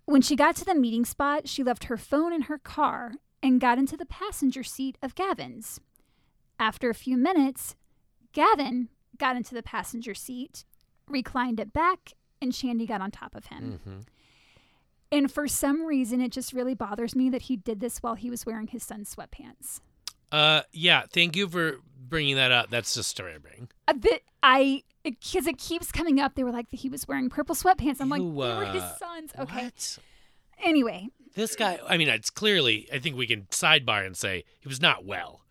[0.06, 3.60] When she got to the meeting spot, she left her phone in her car and
[3.60, 5.80] got into the passenger seat of Gavin's.
[6.58, 7.74] After a few minutes,
[8.32, 8.88] Gavin
[9.18, 10.64] got into the passenger seat,
[11.08, 13.80] reclined it back, and Chandy got on top of him.
[13.84, 13.98] hmm
[15.10, 18.30] And for some reason, it just really bothers me that he did this while he
[18.30, 19.80] was wearing his son's sweatpants.
[20.32, 21.04] Uh, yeah.
[21.12, 22.70] Thank you for bringing that up.
[22.70, 23.68] That's disturbing.
[23.88, 24.82] A bit, I,
[25.14, 26.34] because it keeps coming up.
[26.34, 28.00] They were like, he was wearing purple sweatpants.
[28.00, 29.30] I'm like, they were his uh, son's.
[29.38, 29.64] Okay.
[29.64, 29.98] What?
[30.62, 31.78] Anyway, This guy.
[31.86, 32.88] I mean, it's clearly.
[32.92, 35.42] I think we can sidebar and say he was not well.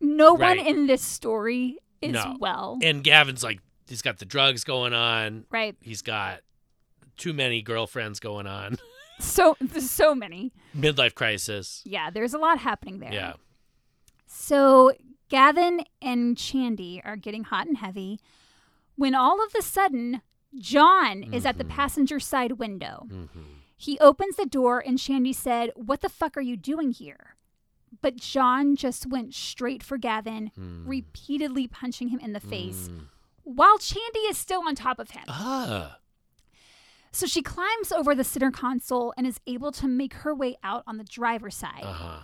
[0.00, 2.36] no one in this story is No.
[2.40, 2.78] well.
[2.82, 5.44] And Gavin's like, he's got the drugs going on.
[5.50, 5.76] right.
[5.80, 6.40] He's got
[7.16, 8.76] too many girlfriends going on.
[9.22, 10.50] So, there's so many.
[10.74, 11.82] Midlife crisis.
[11.84, 13.12] Yeah, there's a lot happening there.
[13.12, 13.34] Yeah.
[14.26, 14.92] So
[15.28, 18.18] Gavin and Chandy are getting hot and heavy
[19.00, 20.20] when all of a sudden
[20.58, 23.06] John is at the passenger side window.
[23.08, 23.42] Mm-hmm.
[23.74, 27.36] He opens the door and Chandy said, What the fuck are you doing here?
[28.02, 30.50] But John just went straight for Gavin,
[30.84, 32.90] repeatedly punching him in the face
[33.42, 35.24] while Chandy is still on top of him.
[35.28, 35.98] Ah.
[37.10, 40.84] So she climbs over the center console and is able to make her way out
[40.86, 41.82] on the driver's side.
[41.82, 42.22] Uh huh.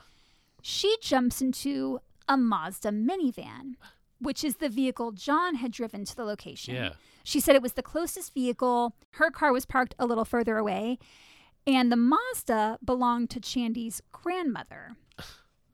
[0.61, 3.77] She jumps into a Mazda minivan,
[4.19, 6.75] which is the vehicle John had driven to the location.
[6.75, 6.91] Yeah.
[7.25, 8.95] She said it was the closest vehicle.
[9.12, 10.99] Her car was parked a little further away,
[11.67, 14.97] and the Mazda belonged to Chandy's grandmother.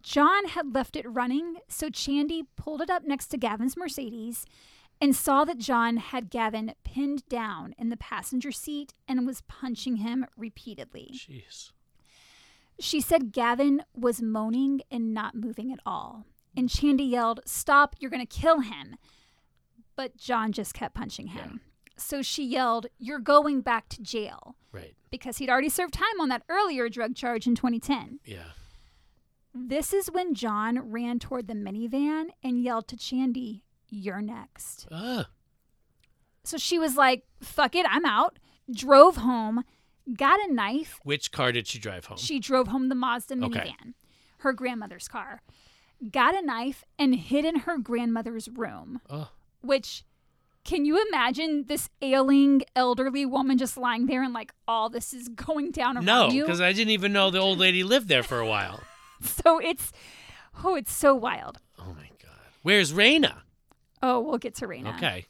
[0.03, 4.47] John had left it running, so Chandy pulled it up next to Gavin's Mercedes
[5.01, 9.97] and saw that John had Gavin pinned down in the passenger seat and was punching
[9.97, 11.11] him repeatedly.
[11.15, 11.73] Jeez.
[12.79, 16.25] She said Gavin was moaning and not moving at all.
[16.57, 18.97] And Chandy yelled, Stop, you're going to kill him.
[19.97, 21.61] But John just kept punching him.
[21.97, 24.57] So she yelled, You're going back to jail.
[24.73, 24.95] Right.
[25.11, 28.21] Because he'd already served time on that earlier drug charge in 2010.
[28.25, 28.39] Yeah.
[29.55, 34.87] This is when John ran toward the minivan and yelled to Chandy, You're next.
[34.91, 35.27] Ah.
[36.45, 38.39] So she was like, Fuck it, I'm out.
[38.71, 39.65] Drove home,
[40.17, 42.17] got a knife, Which car did she drive home?
[42.17, 43.75] She drove home the Mazda minivan, Okay.
[44.39, 45.43] her grandmother's car,
[46.11, 49.01] got a knife, and hid in her grandmother's room.
[49.11, 49.31] oh.
[49.61, 50.05] Which,
[50.65, 55.29] can you imagine this ailing elderly woman just lying there and like all this is
[55.29, 56.43] going down around No, you?
[56.43, 58.81] because I didn't even know the old lady lived there for a while.
[59.25, 59.93] So it's,
[60.65, 61.59] oh, it's so wild.
[61.79, 62.41] Oh my god.
[62.63, 63.43] Where's Raina?
[64.03, 64.97] Oh, we'll get to Raina.
[64.97, 65.27] Okay.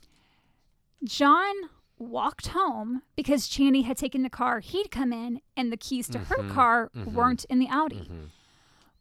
[1.04, 1.52] John
[1.98, 6.18] walked home because Chandy had taken the car he'd come in and the keys to
[6.20, 6.54] her mm-hmm.
[6.54, 7.14] car mm-hmm.
[7.14, 7.96] weren't in the Audi.
[7.96, 8.24] Mm-hmm.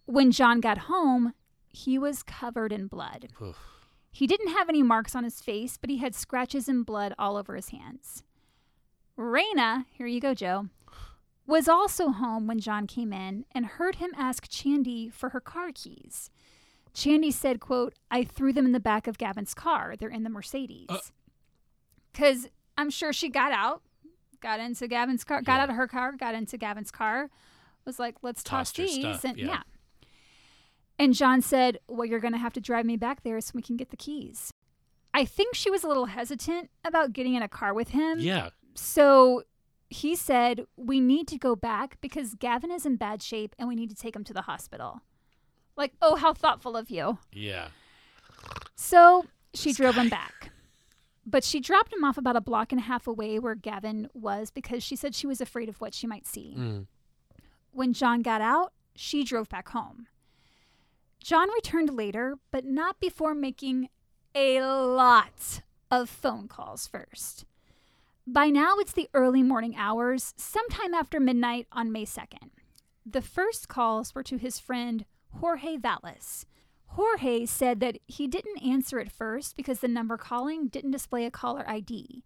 [0.08, 1.34] When John got home,
[1.72, 3.30] he was covered in blood.
[3.42, 3.58] Oof.
[4.12, 7.38] He didn't have any marks on his face, but he had scratches and blood all
[7.38, 8.24] over his hands.
[9.18, 10.68] Raina, here you go, Joe,
[11.48, 15.70] was also home when John came in and heard him ask Chandy for her car
[15.74, 16.30] keys.
[16.94, 19.96] Chandy said, quote, I threw them in the back of Gavin's car.
[19.98, 20.90] They're in the Mercedes.
[22.12, 23.82] Because I'm sure she got out,
[24.42, 25.64] got into Gavin's car, got Yeah.
[25.64, 27.30] out of her car, got into Gavin's car,
[27.86, 29.24] was like, let's toss Tossed these.
[29.24, 29.46] and yeah.
[29.46, 29.62] yeah.
[31.02, 33.64] And John said, Well, you're going to have to drive me back there so we
[33.64, 34.54] can get the keys.
[35.16, 38.20] I think she was a little hesitant about getting in a car with him.
[38.20, 38.50] Yeah.
[38.76, 39.42] So
[39.90, 43.74] he said, We need to go back because Gavin is in bad shape and we
[43.74, 45.02] need to take him to the hospital.
[45.76, 47.18] Like, oh, how thoughtful of you.
[47.32, 47.70] Yeah.
[48.76, 49.26] So
[49.56, 50.52] she drove him back.
[51.26, 54.52] But she dropped him off about a block and a half away where Gavin was
[54.52, 56.56] because she said she was afraid of what she might see.
[56.56, 56.86] Mm.
[57.72, 60.06] When John got out, she drove back home.
[61.24, 63.90] John returned later, but not before making
[64.34, 67.46] a lot of phone calls first.
[68.26, 72.50] By now, it's the early morning hours, sometime after midnight on May 2nd.
[73.06, 75.06] The first calls were to his friend
[75.40, 76.46] Jorge Valles.
[76.88, 81.32] Jorge said that he didn't answer at first because the number calling didn't display a
[81.32, 82.24] caller ID.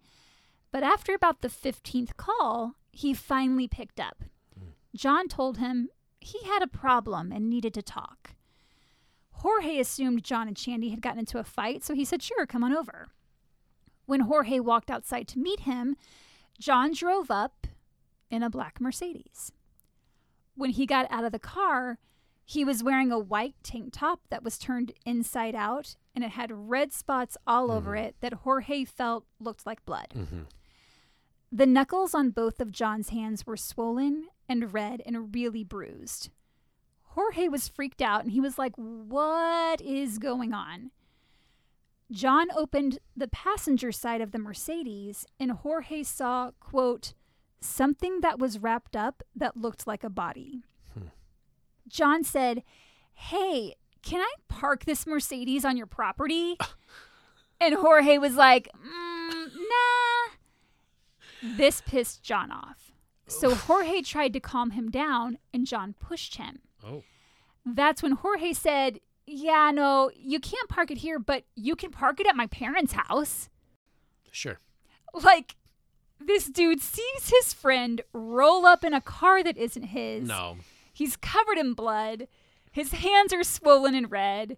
[0.72, 4.24] But after about the 15th call, he finally picked up.
[4.58, 4.70] Hmm.
[4.96, 5.90] John told him
[6.20, 8.32] he had a problem and needed to talk.
[9.40, 12.64] Jorge assumed John and Chandy had gotten into a fight, so he said, Sure, come
[12.64, 13.10] on over.
[14.06, 15.96] When Jorge walked outside to meet him,
[16.60, 17.68] John drove up
[18.30, 19.52] in a black Mercedes.
[20.56, 21.98] When he got out of the car,
[22.46, 26.52] he was wearing a white tank top that was turned inside out and it had
[26.70, 30.14] red spots all over it that Jorge felt looked like blood.
[30.14, 30.44] hmm
[31.52, 36.30] The knuckles on both of John's hands were swollen and red and really bruised.
[37.16, 40.92] Jorge was freaked out and he was like, What is going on?
[42.12, 47.14] John opened the passenger side of the Mercedes and Jorge saw, quote,
[47.62, 50.64] something that was wrapped up that looked like a body.
[51.88, 52.64] John said,
[53.14, 56.58] Hey, can I park this Mercedes on your property?
[57.62, 61.56] and Jorge was like, mm, Nah.
[61.56, 62.92] This pissed John off.
[63.28, 66.60] So Jorge tried to calm him down and John pushed him.
[66.86, 67.04] Oh.
[67.66, 72.20] That's when Jorge said, Yeah, no, you can't park it here, but you can park
[72.20, 73.50] it at my parents' house.
[74.32, 74.60] Sure.
[75.14, 75.56] Like,
[76.20, 80.28] this dude sees his friend roll up in a car that isn't his.
[80.28, 80.58] No.
[80.94, 82.28] He's covered in blood.
[82.72, 84.58] His hands are swollen and red.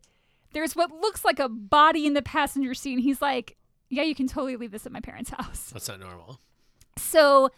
[0.53, 2.93] There's what looks like a body in the passenger seat.
[2.93, 3.55] And he's like,
[3.89, 5.69] Yeah, you can totally leave this at my parents' house.
[5.71, 6.39] That's not normal.
[6.97, 7.51] So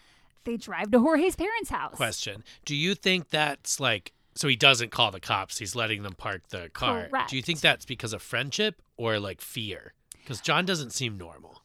[0.43, 1.95] they drive to Jorge's parents' house.
[1.95, 2.43] Question.
[2.65, 6.43] Do you think that's like so he doesn't call the cops, he's letting them park
[6.47, 7.09] the car.
[7.09, 7.29] Correct.
[7.29, 9.93] Do you think that's because of friendship or like fear?
[10.17, 11.61] Because John doesn't seem normal.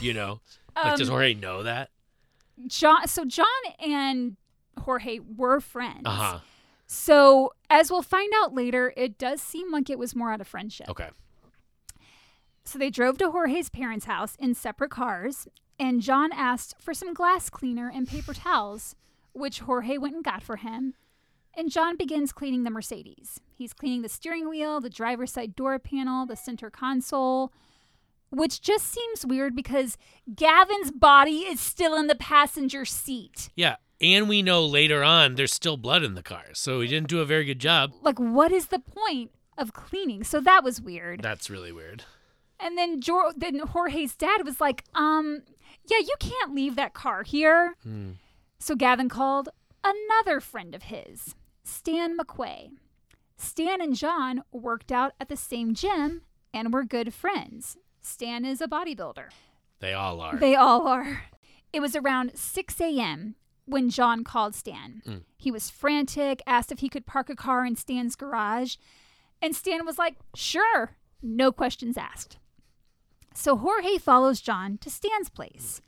[0.00, 0.40] You know?
[0.74, 1.90] like does Um, Jorge know that?
[2.66, 3.46] John so John
[3.78, 4.38] and
[4.80, 6.00] Jorge were friends.
[6.06, 6.38] Uh-huh.
[6.86, 10.48] So as we'll find out later, it does seem like it was more out of
[10.48, 10.88] friendship.
[10.88, 11.10] Okay.
[12.64, 15.46] So they drove to Jorge's parents' house in separate cars,
[15.78, 18.96] and John asked for some glass cleaner and paper towels,
[19.34, 20.94] which Jorge went and got for him.
[21.56, 23.40] And John begins cleaning the Mercedes.
[23.52, 27.52] He's cleaning the steering wheel, the driver's side door panel, the center console,
[28.30, 29.96] which just seems weird because
[30.34, 33.50] Gavin's body is still in the passenger seat.
[33.54, 33.76] Yeah.
[34.00, 36.46] And we know later on there's still blood in the car.
[36.52, 37.92] So he didn't do a very good job.
[38.02, 40.24] Like, what is the point of cleaning?
[40.24, 41.22] So that was weird.
[41.22, 42.02] That's really weird.
[42.58, 45.42] And then Jor- then Jorge's dad was like, um,
[45.86, 47.74] yeah, you can't leave that car here.
[47.82, 48.12] Hmm.
[48.58, 49.48] So Gavin called
[49.84, 51.34] another friend of his,
[51.64, 52.70] Stan McQuay.
[53.36, 57.76] Stan and John worked out at the same gym and were good friends.
[58.00, 59.28] Stan is a bodybuilder.
[59.80, 60.36] They all are.
[60.36, 61.24] They all are.
[61.72, 63.34] It was around 6 a.m.
[63.64, 65.02] when John called Stan.
[65.06, 65.22] Mm.
[65.36, 68.76] He was frantic, asked if he could park a car in Stan's garage,
[69.42, 72.38] and Stan was like, sure, no questions asked.
[73.34, 75.82] So Jorge follows John to Stan's place.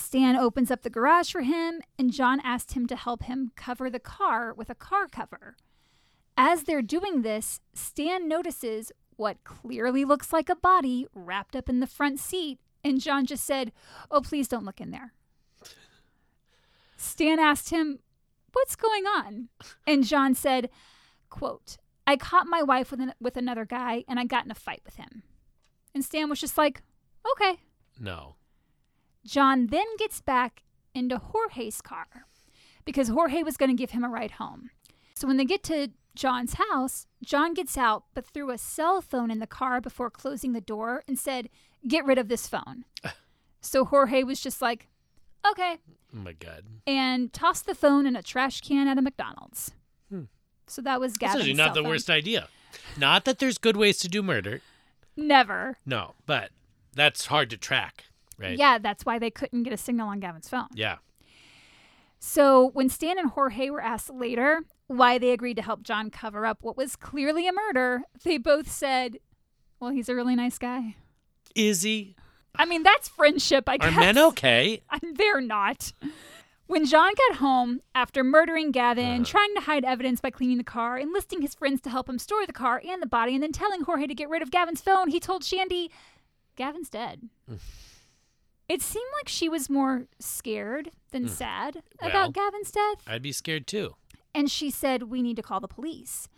[0.00, 3.88] Stan opens up the garage for him, and John asks him to help him cover
[3.90, 5.56] the car with a car cover.
[6.36, 11.80] As they're doing this, Stan notices what clearly looks like a body wrapped up in
[11.80, 13.72] the front seat, and John just said,
[14.10, 15.12] Oh, please don't look in there.
[16.96, 17.98] Stan asked him,
[18.52, 19.48] What's going on?
[19.86, 20.70] And John said,
[21.28, 21.76] quote,
[22.06, 24.82] I caught my wife with, an, with another guy and I got in a fight
[24.84, 25.22] with him.
[25.94, 26.82] And Stan was just like,
[27.32, 27.60] Okay.
[27.98, 28.34] no.
[29.24, 30.62] John then gets back
[30.94, 32.06] into Jorge's car
[32.84, 34.70] because Jorge was going to give him a ride home.
[35.14, 39.30] So when they get to John's house, John gets out but threw a cell phone
[39.30, 41.48] in the car before closing the door and said,
[41.86, 42.84] Get rid of this phone.
[43.60, 44.88] so Jorge was just like,
[45.50, 45.76] okay,
[46.14, 46.64] Oh my god.
[46.86, 49.70] and tossed the phone in a trash can at a McDonald's.
[50.10, 50.24] Hmm.
[50.66, 51.90] So that was That's Gavin's actually not the phone.
[51.90, 52.48] worst idea.
[52.98, 54.60] Not that there's good ways to do murder.
[55.16, 55.78] Never.
[55.86, 56.50] No, but
[56.94, 58.04] that's hard to track,
[58.40, 58.56] right?
[58.58, 60.66] Yeah, that's why they couldn't get a signal on Gavin's phone.
[60.74, 60.96] Yeah.
[62.18, 66.44] So when Stan and Jorge were asked later why they agreed to help John cover
[66.44, 69.18] up what was clearly a murder, they both said,
[69.78, 70.96] "Well, he's a really nice guy."
[71.54, 72.16] Is he?
[72.56, 73.96] I mean, that's friendship, I Are guess.
[73.96, 74.82] men okay?
[75.14, 75.92] They're not.
[76.66, 79.24] When John got home after murdering Gavin, Uh-huh.
[79.24, 82.46] trying to hide evidence by cleaning the car, enlisting his friends to help him store
[82.46, 85.08] the car and the body, and then telling Jorge to get rid of Gavin's phone,
[85.08, 85.90] he told Chandy,
[86.56, 87.28] Gavin's dead.
[88.70, 92.10] It seemed like she was more scared than sad Well.
[92.10, 92.98] about Gavin's death.
[93.04, 93.96] I'd be scared too.
[94.32, 96.28] And she said, We need to call the police.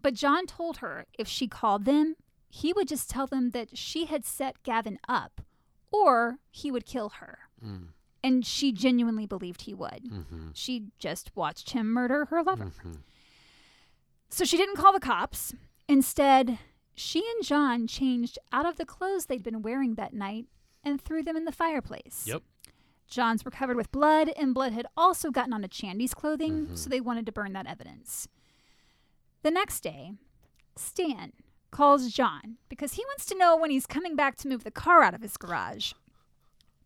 [0.00, 2.14] But John told her if she called them,
[2.48, 5.40] he would just tell them that she had set Gavin up
[5.90, 7.40] or he would kill her.
[7.64, 7.88] Mm.
[8.22, 10.04] And she genuinely believed he would.
[10.08, 10.48] Mm-hmm.
[10.54, 12.66] She just watched him murder her lover.
[12.66, 12.92] Mm-hmm.
[14.28, 15.54] So she didn't call the cops.
[15.88, 16.58] Instead,
[16.94, 20.46] she and John changed out of the clothes they'd been wearing that night
[20.88, 22.24] and threw them in the fireplace.
[22.26, 22.42] Yep.
[23.06, 26.74] John's were covered with blood, and blood had also gotten onto Chandy's clothing, mm-hmm.
[26.74, 28.28] so they wanted to burn that evidence.
[29.42, 30.12] The next day,
[30.76, 31.32] Stan
[31.70, 35.02] calls John because he wants to know when he's coming back to move the car
[35.02, 35.92] out of his garage.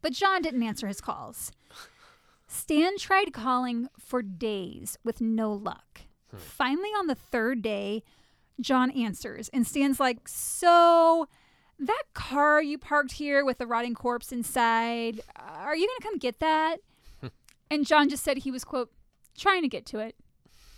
[0.01, 1.53] But John didn't answer his calls.
[2.47, 6.03] Stan tried calling for days with no luck.
[6.31, 6.37] Hmm.
[6.37, 8.03] Finally, on the third day,
[8.61, 11.29] John answers, and Stan's like, So,
[11.87, 16.19] that car you parked here with the rotting corpse inside, are you going to come
[16.19, 16.79] get that?
[17.71, 18.91] and John just said he was, quote,
[19.37, 20.17] trying to get to it.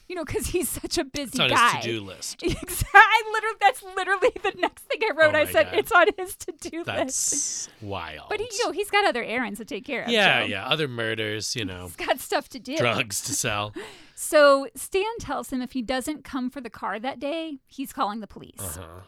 [0.06, 1.76] You know, because he's such a busy It's on guy.
[1.76, 2.42] his to-do list.
[2.42, 2.90] Exactly.
[2.94, 5.34] I literally, that's literally the next thing I wrote.
[5.34, 5.74] Oh I said God.
[5.76, 6.86] it's on his to-do list.
[6.86, 8.26] That's wild.
[8.28, 10.10] But he, you know, he's got other errands to take care of.
[10.10, 10.46] yeah, Joe.
[10.46, 10.66] yeah.
[10.68, 12.76] Other murders, you know, He's got stuff to do.
[12.76, 13.72] drugs to sell.
[14.14, 18.20] So Stan tells him if he doesn't come for the car that day, he's calling
[18.20, 18.60] the police.
[18.60, 19.00] Uh-huh.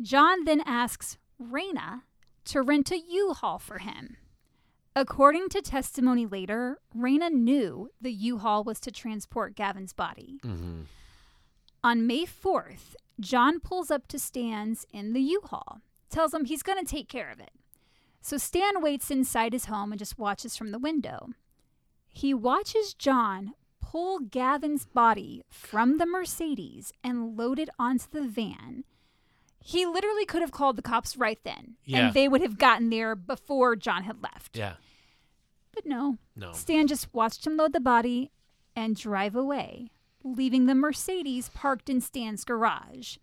[0.00, 2.02] John then asks Raina
[2.46, 4.16] to rent a U-Haul for him.
[4.94, 10.38] According to testimony later, Raina knew the U-Haul was to transport Gavin's body.
[10.44, 10.82] Mm-hmm.
[11.84, 15.80] On May 4th, John pulls up to Stan's in the U-Haul,
[16.10, 17.52] tells him he's going to take care of it.
[18.20, 21.30] So Stan waits inside his home and just watches from the window.
[22.08, 28.84] He watches John pull Gavin's body from the Mercedes and load it onto the van.
[29.64, 32.06] He literally could have called the cops right then, Yeah.
[32.06, 34.56] and they would have gotten there before John had left.
[34.56, 34.74] Yeah.
[35.72, 36.52] But no, No.
[36.52, 38.30] Stan just watched him load the body
[38.76, 39.90] and drive away,
[40.22, 43.16] leaving the Mercedes parked in Stan's garage.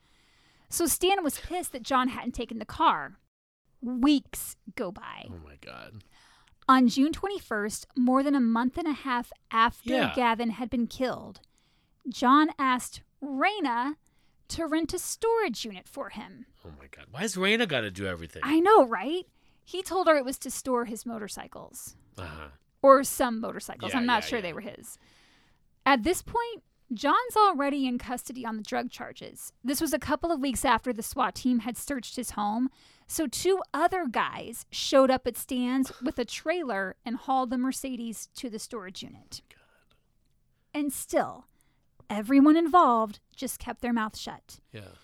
[0.69, 3.17] So Stan was pissed that John hadn't taken the car.
[3.81, 5.27] Weeks go by.
[5.29, 6.03] Oh my god.
[6.67, 10.13] On June 21st, more than a month and a half after Yeah.
[10.15, 11.41] Gavin had been killed,
[12.07, 13.95] John asked Raina
[14.49, 16.45] to rent a storage unit for him.
[16.65, 17.05] Oh my god.
[17.11, 18.41] Why has Raina got to do everything?
[18.45, 19.25] I know, right?
[19.63, 21.95] He told her it was to store his motorcycles.
[22.17, 22.49] uh-huh.
[22.81, 23.93] or some motorcycles.
[23.93, 24.43] Yeah, I'm not yeah, sure yeah.
[24.43, 24.97] they were his.
[25.85, 29.53] At this point, John's already in custody on the drug charges.
[29.63, 32.69] This was a couple of weeks after the SWAT team had searched his home,
[33.05, 38.27] so two other guys showed up at Stan's with a trailer and hauled the Mercedes
[38.35, 39.41] to the storage unit.
[39.49, 39.95] God.
[40.73, 41.45] And still,
[42.09, 44.59] everyone involved just kept their mouth shut.
[44.71, 44.95] Yeah.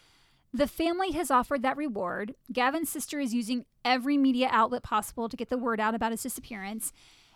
[0.53, 2.35] The family has offered that reward.
[2.51, 6.23] Gavin's sister is using every media outlet possible to get the word out about his
[6.23, 6.93] disappearance.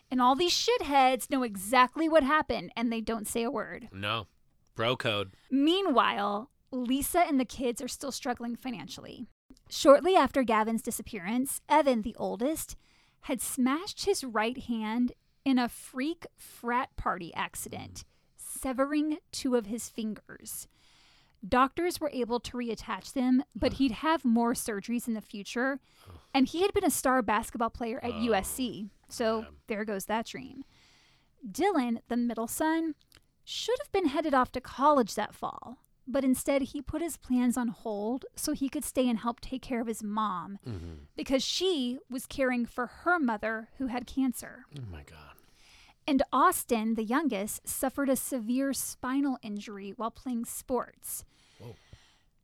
[0.09, 3.89] And all these shitheads know exactly what happened and they don't say a word.
[3.91, 4.27] No.
[4.75, 5.33] Bro code.
[5.51, 9.25] Meanwhile, Lisa and the kids are still struggling financially.
[9.69, 12.75] Shortly after Gavin's disappearance, Evan, the oldest,
[13.21, 15.11] had smashed his right hand
[15.43, 18.05] in a freak frat party accident,
[18.49, 20.67] severing two of his fingers.
[21.47, 25.79] Doctors were able to reattach them, but he'd have more surgeries in the future.
[26.33, 29.45] And he had been a star basketball player at Oh, USC, so yeah.
[29.67, 30.63] there goes that dream.
[31.49, 32.95] Dylan, the middle son,
[33.45, 37.55] should have been headed off to college that fall, but instead he put his plans
[37.57, 40.93] on hold so he could stay and help take care of his mom Mm-hmm.
[41.15, 44.65] because she was caring for her mother who had cancer.
[44.77, 45.35] Oh my god.
[46.09, 51.23] And Austin, the youngest, suffered a severe spinal injury while playing sports.
[51.59, 51.75] Whoa.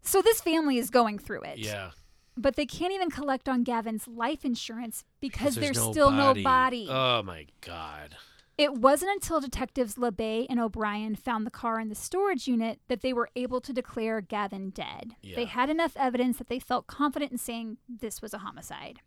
[0.01, 1.57] So this family is going through it.
[1.57, 1.91] Yeah.
[2.37, 6.87] But they can't even collect on Gavin's life insurance because, there's there's still no body.
[6.89, 8.15] Oh my god.
[8.57, 13.01] It wasn't until detectives LeBay and O'Brien found the car in the storage unit that
[13.01, 15.15] they were able to declare Gavin dead.
[15.23, 15.37] Yeah.
[15.37, 18.99] They had enough evidence that they felt confident in saying this was a homicide.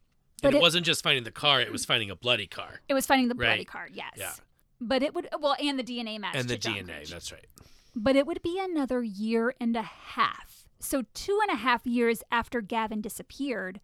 [0.43, 2.81] But and it, it- wasn't just finding the car; it was finding a bloody car
[2.89, 4.13] It was finding the bloody car, yes.
[4.17, 4.33] Yeah.
[4.81, 6.97] But it would well, and the DNA match and the to John DNA.
[6.97, 7.11] Creech.
[7.11, 7.47] That's right.
[7.95, 10.69] But it would be another year and a half.
[10.79, 13.81] So two and a half years after Gavin disappeared,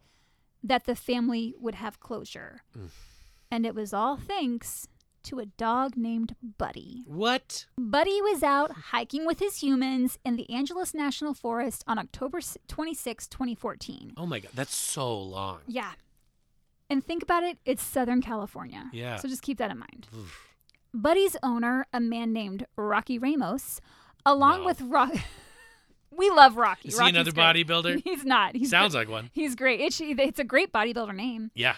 [0.62, 2.62] that the family would have closure.
[2.76, 2.90] Mm.
[3.50, 4.88] And it was all thanks
[5.24, 7.02] to a dog named Buddy.
[7.06, 7.66] What?
[7.78, 13.26] Buddy was out hiking with his humans in the Angeles National Forest on October 26,
[13.28, 14.14] 2014.
[14.16, 15.60] Oh my god, that's so long.
[15.66, 15.92] Yeah.
[16.90, 18.90] And think about it, it's Southern California.
[18.92, 19.16] Yeah.
[19.16, 20.06] So just keep that in mind.
[20.94, 23.80] Buddy's owner, a man named Rocky Ramos,
[24.24, 24.66] along No.
[24.66, 25.12] with Rock.
[26.16, 26.88] we love Rocky.
[26.88, 27.66] Is he another great.
[27.66, 28.02] bodybuilder?
[28.04, 28.54] He's not.
[28.56, 29.30] He Sounds like one.
[29.32, 29.80] He's great.
[29.80, 31.50] It's, it's a great bodybuilder name.
[31.54, 31.74] Yeah.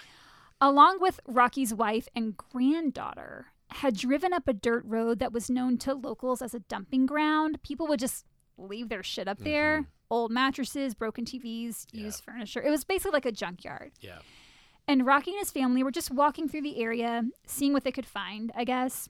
[0.60, 5.76] Along with Rocky's wife and granddaughter, had driven up a dirt road that was known
[5.78, 7.58] to locals as a dumping ground.
[7.62, 8.24] People would just
[8.58, 9.80] leave their shit up there.
[9.80, 9.90] Mm-hmm.
[10.08, 12.04] Old mattresses, broken TVs, Yeah.
[12.04, 12.62] used furniture.
[12.62, 13.92] It was basically like a junkyard.
[14.00, 14.18] Yeah.
[14.88, 18.06] And Rocky and his family were just walking through the area, seeing what they could
[18.06, 19.08] find, I guess.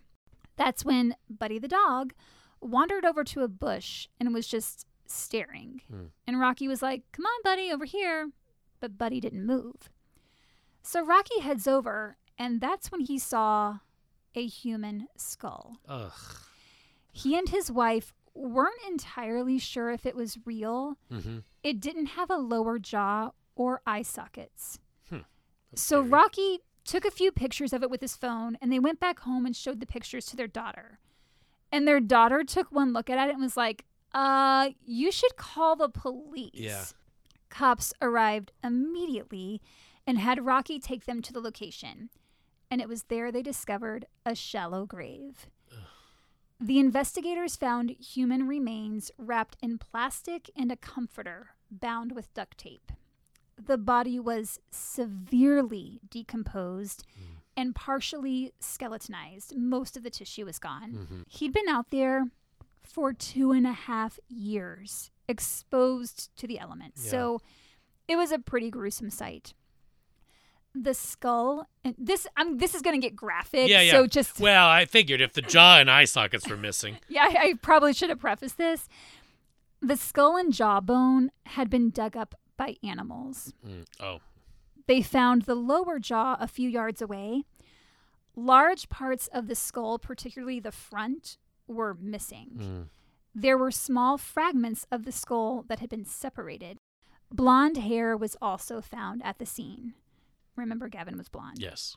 [0.57, 2.15] That's when Buddy the dog
[2.61, 5.83] wandered over to a bush and was just staring.
[5.91, 6.07] Hmm.
[6.27, 8.31] And Rocky was like, Come on, Buddy, over here.
[8.81, 9.91] But Buddy didn't move.
[10.83, 13.79] So Rocky heads over, and that's when he saw
[14.35, 15.79] a human skull.
[15.89, 16.13] Ugh.
[17.11, 20.99] He and his wife weren't entirely sure if it was real.
[21.11, 21.39] Mm-hmm.
[21.63, 24.79] It didn't have a lower jaw or eye sockets.
[25.71, 26.11] That's So scary.
[26.11, 29.45] Rocky took a few pictures of it with his phone and they went back home
[29.45, 30.99] and showed the pictures to their daughter.
[31.73, 35.77] And their daughter took one look at it and was like, uh, you should call
[35.77, 36.51] the police.
[36.55, 36.85] Yeah.
[37.49, 39.61] Cops arrived immediately
[40.07, 42.11] and had Rocky take them to the location.
[42.71, 45.49] And it was there they discovered a shallow grave.
[46.59, 52.93] The investigators found human remains wrapped in plastic and a comforter bound with duct tape.
[53.59, 57.05] The body was severely decomposed
[57.57, 59.57] and partially skeletonized.
[59.57, 60.93] Most of the tissue was gone.
[61.11, 61.25] Mhm.
[61.29, 62.27] He'd been out there
[62.83, 67.05] for two and a half years, exposed to the elements.
[67.07, 67.11] Yeah.
[67.11, 67.41] So
[68.07, 69.55] it was a pretty gruesome sight.
[70.75, 73.69] The skull, and this I'm this is going to get graphic.
[73.71, 73.93] Yeah, yeah.
[73.93, 76.99] So just Well, I figured if the jaw and eye sockets were missing.
[77.09, 78.87] yeah, I, I probably should have prefaced this.
[79.81, 83.53] The skull and jawbone had been dug up by animals.
[83.67, 83.85] Mm.
[84.01, 84.19] Oh.
[84.87, 87.45] They found the lower jaw a few yards away.
[88.35, 92.51] Large parts of the skull, particularly the front, were missing.
[92.57, 92.89] Mm.
[93.35, 96.79] There were small fragments of the skull that had been separated.
[97.31, 99.95] Blonde hair was also found at the scene.
[100.55, 101.59] Remember, Gavin was blonde.
[101.59, 101.97] Yes.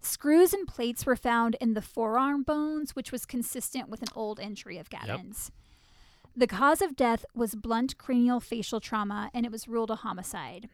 [0.00, 4.40] Screws and plates were found in the forearm bones, which was consistent with an old
[4.40, 5.52] injury of Gavin's.
[6.36, 10.68] The cause of death was blunt cranial facial trauma, and it was ruled a homicide.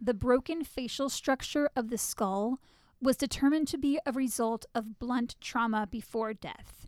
[0.00, 2.58] The broken facial structure of the skull
[3.02, 6.86] was determined to be a result of blunt trauma before death.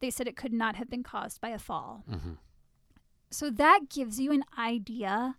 [0.00, 2.04] They said it could not have been caused by a fall.
[2.08, 2.38] Mhm.
[3.30, 5.36] So that gives you an idea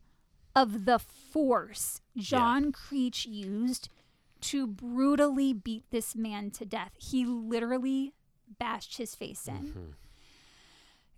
[0.55, 3.89] of the force John Creech used
[4.41, 6.93] to brutally beat this man to death.
[6.97, 8.13] He literally
[8.59, 9.73] bashed his face in.
[9.73, 9.93] Mhm.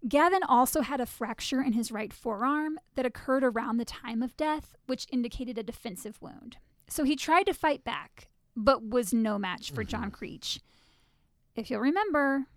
[0.08, 4.36] Gavin also had a fracture in his right forearm that occurred around the time of
[4.36, 6.58] death, which indicated a defensive wound.
[6.88, 10.16] So he tried to fight back, but was no match for John mm-hmm.
[10.16, 10.60] Creech.
[11.56, 12.47] If you'll remember,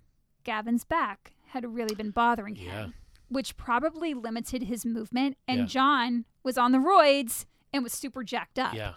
[0.45, 2.87] Gavin's back had really been bothering him, Yeah.
[3.29, 5.67] which probably limited his movement, and Yeah.
[5.67, 8.75] John was on the roids and was super jacked up.
[8.75, 8.95] Yeah.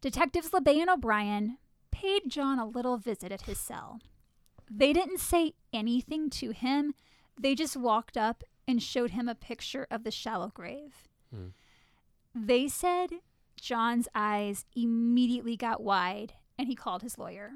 [0.00, 1.58] Detectives LeBay and O'Brien
[1.90, 4.00] paid John a little visit at his cell.
[4.70, 6.94] They didn't say anything to him,
[7.38, 11.08] they just walked up and showed him a picture of the shallow grave.
[11.34, 11.48] Hmm.
[12.34, 13.10] They said
[13.60, 17.52] John's eyes immediately got wide and he called his lawyer.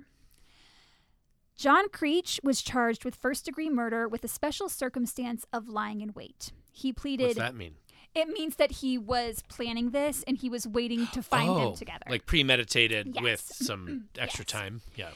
[1.56, 6.12] John Creech was charged with first degree murder with a special circumstance of lying in
[6.14, 6.52] wait.
[6.72, 7.74] He pleaded What's that mean?
[8.14, 11.74] it means that he was planning this and he was waiting to find oh, them
[11.74, 12.04] together.
[12.08, 13.22] Like premeditated Yes.
[13.22, 14.52] with some extra Yes.
[14.52, 14.82] time.
[14.94, 15.10] Yeah.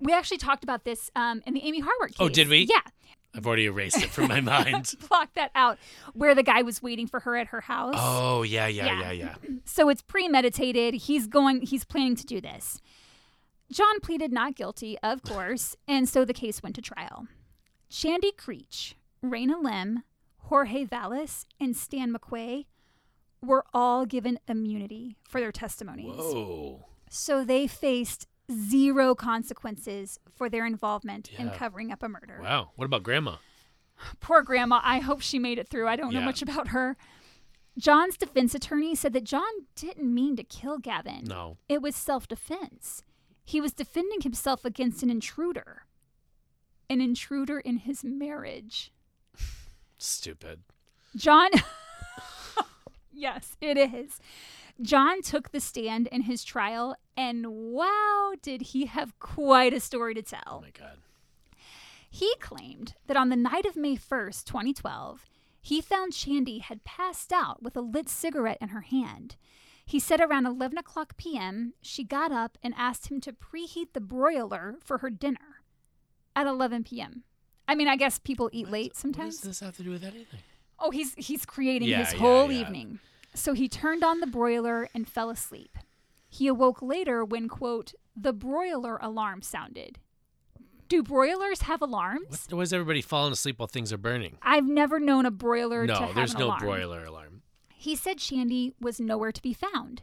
[0.00, 2.16] We actually talked about this um, in the Amy Harward case.
[2.20, 2.66] Oh, did we?
[2.68, 2.80] Yeah.
[3.34, 4.94] I've already erased it from my mind.
[5.08, 5.78] Block that out
[6.14, 7.94] where the guy was waiting for her at her house.
[7.96, 9.00] Oh, yeah, yeah, Yeah.
[9.00, 9.34] yeah, yeah.
[9.64, 10.94] So it's premeditated.
[10.94, 12.80] He's going he's planning to do this.
[13.70, 17.28] John pleaded not guilty, of course, and so the case went to trial.
[17.88, 20.02] Chandy Creech, Raina Lim,
[20.38, 22.66] Jorge Vallis, and Stan McQuay
[23.42, 26.16] were all given immunity for their testimonies.
[26.16, 26.84] Whoa.
[27.08, 32.40] So they faced zero consequences for their involvement in covering up a murder.
[32.42, 32.70] Wow.
[32.76, 33.36] What about grandma?
[34.20, 34.80] Poor grandma.
[34.82, 35.88] I hope she made it through.
[35.88, 36.96] I don't know much about her.
[37.78, 41.24] John's defense attorney said that John didn't mean to kill Gavin.
[41.24, 41.56] No.
[41.68, 43.02] It was self defense.
[43.44, 45.82] He was defending himself against an intruder.
[46.88, 48.92] An intruder in his marriage.
[49.98, 50.60] Stupid.
[51.16, 51.50] John.
[53.12, 54.18] yes, it is.
[54.82, 60.14] John took the stand in his trial, and wow, did he have quite a story
[60.14, 60.60] to Oh tell.
[60.62, 60.98] my god.
[62.08, 65.26] He claimed that on the night of May 1st, 2012,
[65.60, 69.36] he found Chandy had passed out with a lit cigarette in her hand.
[69.84, 74.00] He said around 11 o'clock p.m., she got up and asked him to preheat the
[74.00, 75.62] broiler for her dinner
[76.34, 77.24] at 11 p.m.
[77.68, 79.36] I mean, I guess people eat late What sometimes.
[79.36, 80.40] does this have to do with anything?
[80.78, 82.60] Oh, he's he's creating Yeah, his yeah, whole yeah.
[82.62, 82.98] evening.
[83.34, 85.76] So he turned on the broiler and fell asleep.
[86.28, 89.98] He awoke later when quote the broiler alarm sounded.
[90.88, 92.46] Do broilers have alarms?
[92.48, 94.36] What, why is everybody falling asleep while things are burning?
[94.42, 96.60] I've never known a broiler to No, have there's an no alarm.
[96.60, 97.42] broiler alarm.
[97.74, 100.02] He said Chandy was nowhere to be found.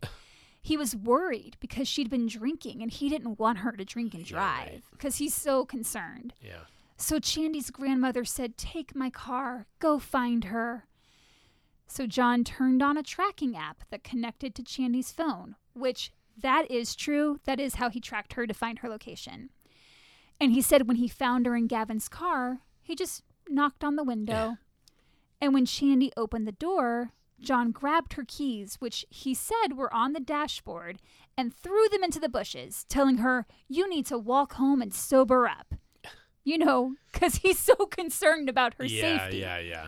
[0.61, 4.23] He was worried because she'd been drinking and he didn't want her to drink and
[4.31, 4.65] right.
[4.69, 6.33] drive because he's so concerned.
[6.41, 6.61] Yeah.
[6.97, 10.85] So Chandy's grandmother said, Take my car, go find her.
[11.87, 16.95] So John turned on a tracking app that connected to Chandy's phone, which that is
[16.95, 17.39] true.
[17.45, 19.49] That is how he tracked her to find her location.
[20.39, 24.03] And he said when he found her in Gavin's car, he just knocked on the
[24.03, 24.33] window.
[24.33, 24.53] Yeah.
[25.41, 30.13] And when Chandy opened the door, John grabbed her keys, which he said were on
[30.13, 30.99] the dashboard,
[31.37, 35.47] and threw them into the bushes, telling her, You need to walk home and sober
[35.47, 35.75] up.
[36.43, 39.39] You know, because he's so concerned about her yeah, safety.
[39.39, 39.87] yeah, yeah.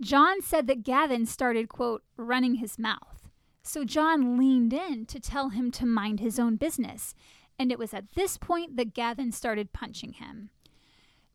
[0.00, 3.28] John said that Gavin started, quote, running his mouth.
[3.62, 7.14] So John leaned in to tell him to mind his own business.
[7.58, 10.50] And it was at this point that Gavin started punching him.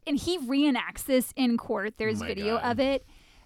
[0.05, 1.95] And he reenacts this in court.
[1.97, 2.71] There's my video God.
[2.71, 3.05] of it.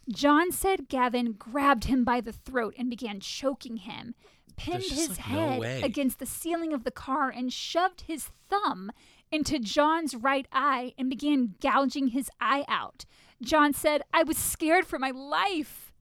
[0.09, 4.16] John said Gavin grabbed him by the throat and began choking him,
[4.57, 5.82] pinned his like, head way.
[5.82, 8.91] against the ceiling of the car, and shoved his thumb
[9.32, 13.05] into John's right eye and began gouging his eye out.
[13.46, 15.91] John said, I was scared for my life.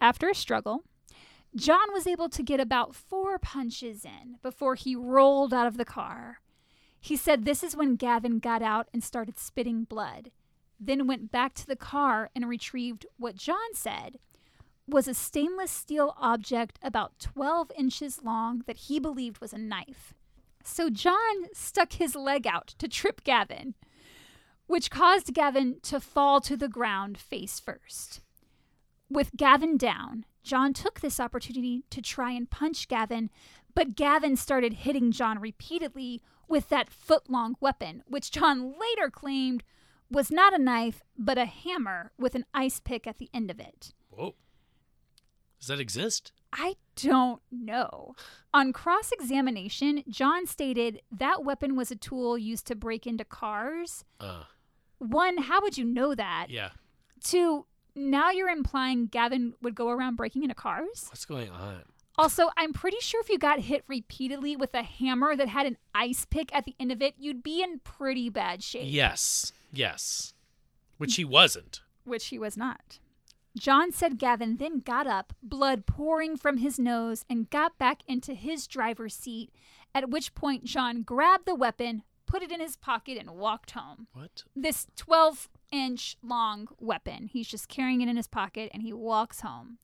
[0.00, 0.84] After a struggle,
[1.54, 5.84] John was able to get about four punches in before he rolled out of the
[5.84, 6.40] car.
[7.00, 10.30] He said this is when Gavin got out and started spitting blood,
[10.78, 14.18] then went back to the car and retrieved what John said
[14.88, 20.14] was a stainless steel object about 12 inches long that he believed was a knife.
[20.62, 23.74] So John stuck his leg out to trip Gavin,
[24.66, 28.20] which caused Gavin to fall to the ground face first.
[29.08, 33.30] With Gavin down, John took this opportunity to try and punch Gavin,
[33.74, 39.62] but Gavin started hitting John repeatedly with that foot long weapon, which John later claimed
[40.10, 43.58] was not a knife, but a hammer with an ice pick at the end of
[43.58, 43.92] it.
[44.10, 44.34] Whoa.
[45.58, 46.32] Does that exist?
[46.52, 48.14] I don't know.
[48.54, 54.04] On cross examination, John stated that weapon was a tool used to break into cars.
[54.20, 54.44] Uh,
[54.98, 56.46] One, how would you know that?
[56.50, 56.70] yeah.
[57.22, 61.06] Two, now you're implying Gavin would go around breaking into cars?
[61.08, 61.82] What's going on?
[62.18, 65.76] Also, I'm pretty sure if you got hit repeatedly with a hammer that had an
[65.94, 68.84] ice pick at the end of it, you'd be in pretty bad shape.
[68.86, 69.52] Yes.
[69.72, 70.32] Yes.
[70.98, 71.80] Which he wasn't.
[72.04, 73.00] which he was not.
[73.58, 78.34] John said Gavin then got up, blood pouring from his nose, and got back into
[78.34, 79.50] his driver's seat,
[79.94, 84.08] at which point John grabbed the weapon, put it in his pocket, and walked home.
[84.12, 84.44] What?
[84.54, 87.28] This 12 inch long weapon.
[87.32, 89.78] He's just carrying it in his pocket and he walks home.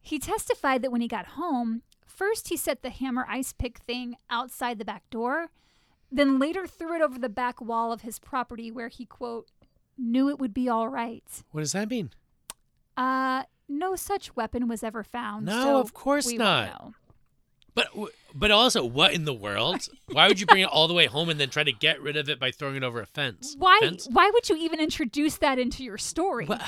[0.00, 4.16] He testified that when he got home, first he set the hammer ice pick thing
[4.30, 5.48] outside the back door,
[6.10, 9.50] then later threw it over the back wall of his property where he, quote,
[9.98, 11.24] knew it would be all right.
[11.50, 12.10] What does that mean?
[12.96, 15.46] Uh, no such weapon was ever found.
[15.46, 16.94] No, so of course not.
[17.76, 18.08] Know.
[18.38, 19.88] But also, what in the world?
[20.12, 22.18] Why would you bring it all the way home and then try to get rid
[22.18, 23.56] of it by throwing it over a fence?
[23.58, 23.78] Why?
[23.80, 24.06] Fence?
[24.12, 26.44] Why would you even introduce that into your story?
[26.44, 26.62] What?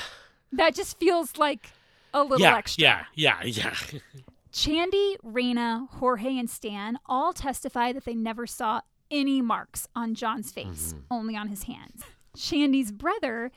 [0.51, 1.69] That just feels like
[2.11, 2.81] a little yeah, extra.
[2.81, 3.75] yeah, yeah, yeah.
[4.51, 10.51] Chandy, Raina, Jorge, and Stan all testify that they never saw any marks on John's
[10.51, 11.03] face, mm-hmm.
[11.11, 12.03] only on his hands.
[12.35, 13.51] Chandy's brother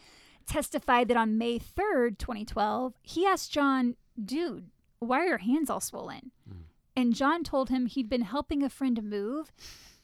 [0.46, 5.80] testified that on May 3rd, 2012, he asked John, Dude, why are your hands all
[5.80, 6.30] swollen?
[6.48, 6.61] Mm-hmm.
[6.95, 9.53] And John told him he'd been helping a friend move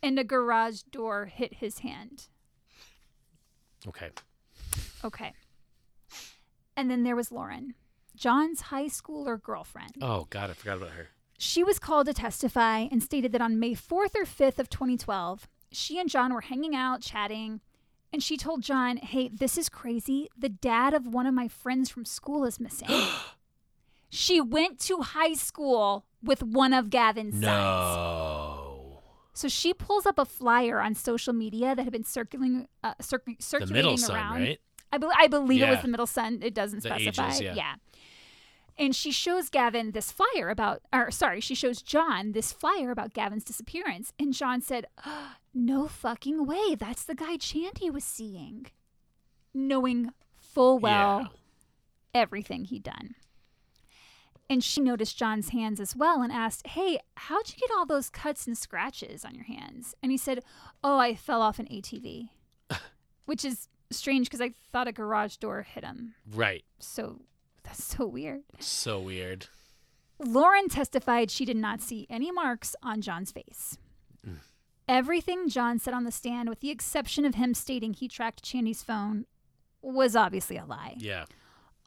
[0.03, 2.28] and a garage door hit his hand.
[3.86, 4.11] Okay.
[5.05, 5.32] Okay.
[6.76, 7.74] And then there was Lauren,
[8.16, 9.97] John's high schooler girlfriend.
[10.01, 11.09] Oh God, I forgot about her.
[11.39, 15.49] She was called to testify and stated that on May 4th or 5th of 2012,
[15.70, 17.61] she and John were hanging out, chatting,
[18.12, 20.28] And she told John, Hey, this is crazy.
[20.36, 22.89] The dad of one of my friends from school is missing.
[24.09, 27.42] she went to high school with one of Gavin's sons.
[27.44, 29.00] No.
[29.32, 33.04] So she pulls up a flyer on social media that had been circulating, uh, The
[33.38, 34.40] circulating middle son, around.
[34.42, 34.58] right?
[34.92, 36.40] I, be- I believe it was the middle son.
[36.42, 37.28] It doesn't The specify.
[37.28, 37.74] ages, yeah.
[38.76, 43.12] And she shows Gavin this flyer about, or sorry, she shows John this flyer about
[43.12, 44.12] Gavin's disappearance.
[44.20, 46.74] And John said, "Ah, No fucking way.
[46.76, 48.66] That's the guy Chandy was seeing.
[49.52, 51.26] Knowing full well Yeah.
[52.14, 53.14] everything he'd done.
[54.51, 58.09] And she noticed John's hands as well and asked, Hey, how'd you get all those
[58.09, 59.94] cuts and scratches on your hands?
[60.03, 60.42] And he said,
[60.82, 62.30] Oh, I fell off an ATV.
[63.26, 66.14] Which is strange because I thought a garage door hit him.
[66.30, 66.64] Right.
[66.78, 67.20] So
[67.62, 68.42] that's so weird.
[68.59, 69.46] So weird.
[70.18, 73.78] Lauren testified she did not see any marks on John's face.
[74.26, 74.38] Mm.
[74.88, 78.82] Everything John said on the stand, with the exception of him stating he tracked Chandy's
[78.82, 79.26] phone,
[79.82, 80.94] was obviously a lie.
[80.99, 81.26] Yeah.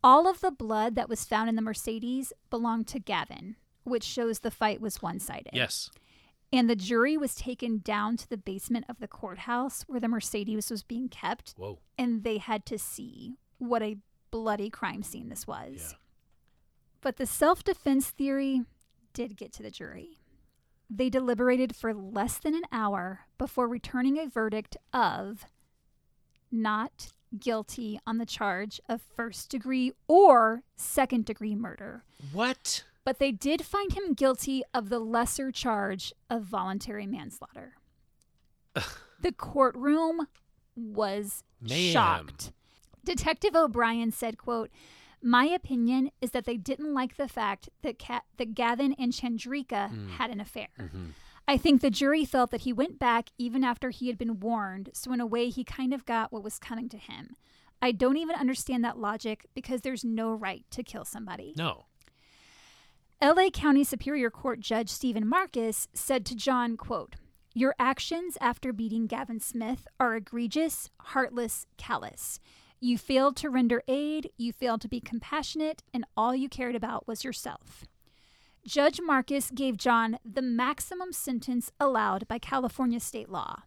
[0.04, 4.40] All of the blood that was found in the Mercedes belonged to Gavin, which shows
[4.40, 5.52] the fight was one sided.
[5.54, 5.90] Yes.
[6.54, 10.70] And the jury was taken down to the basement of the courthouse where the Mercedes
[10.70, 11.80] was being kept, Whoa.
[11.98, 13.98] and they had to see what a
[14.32, 15.76] bloody crime scene this was.
[15.78, 15.98] Yeah.
[17.02, 18.64] But the self defense theory
[19.14, 20.18] did get to the jury.
[20.90, 25.46] They deliberated for less than an hour before returning a verdict of
[26.52, 32.04] not guilty on the charge of first degree or second degree murder.
[32.32, 32.84] What?
[33.04, 37.74] But they did find him guilty of the lesser charge of voluntary manslaughter.
[39.22, 40.28] the courtroom
[40.76, 41.94] was Mayhem.
[41.94, 42.52] shocked.
[43.04, 44.70] Detective O'Brien said, quote,
[45.24, 49.90] my opinion is that they didn't like the fact that, Ca- that Gavin and Chandrika
[49.90, 50.10] hmm.
[50.10, 50.68] had an affair.
[50.80, 51.06] Mm-hmm.
[51.48, 54.90] I think the jury felt that he went back even after he had been warned,
[54.94, 57.36] so in a way, he kind of got what was coming to him.
[57.82, 61.54] I don't even understand that logic because there's no right to kill somebody.
[61.58, 61.86] No.
[63.22, 67.16] LA County Superior Court Judge Stephen Marcus said to John, quote,
[67.54, 72.40] Your actions after beating Gavin Smith are egregious, heartless, callous.
[72.80, 77.08] You failed to render aid, you failed to be compassionate, and all you cared about
[77.08, 77.86] was yourself.
[78.66, 83.64] Judge Marcus gave John the maximum sentence allowed by California state law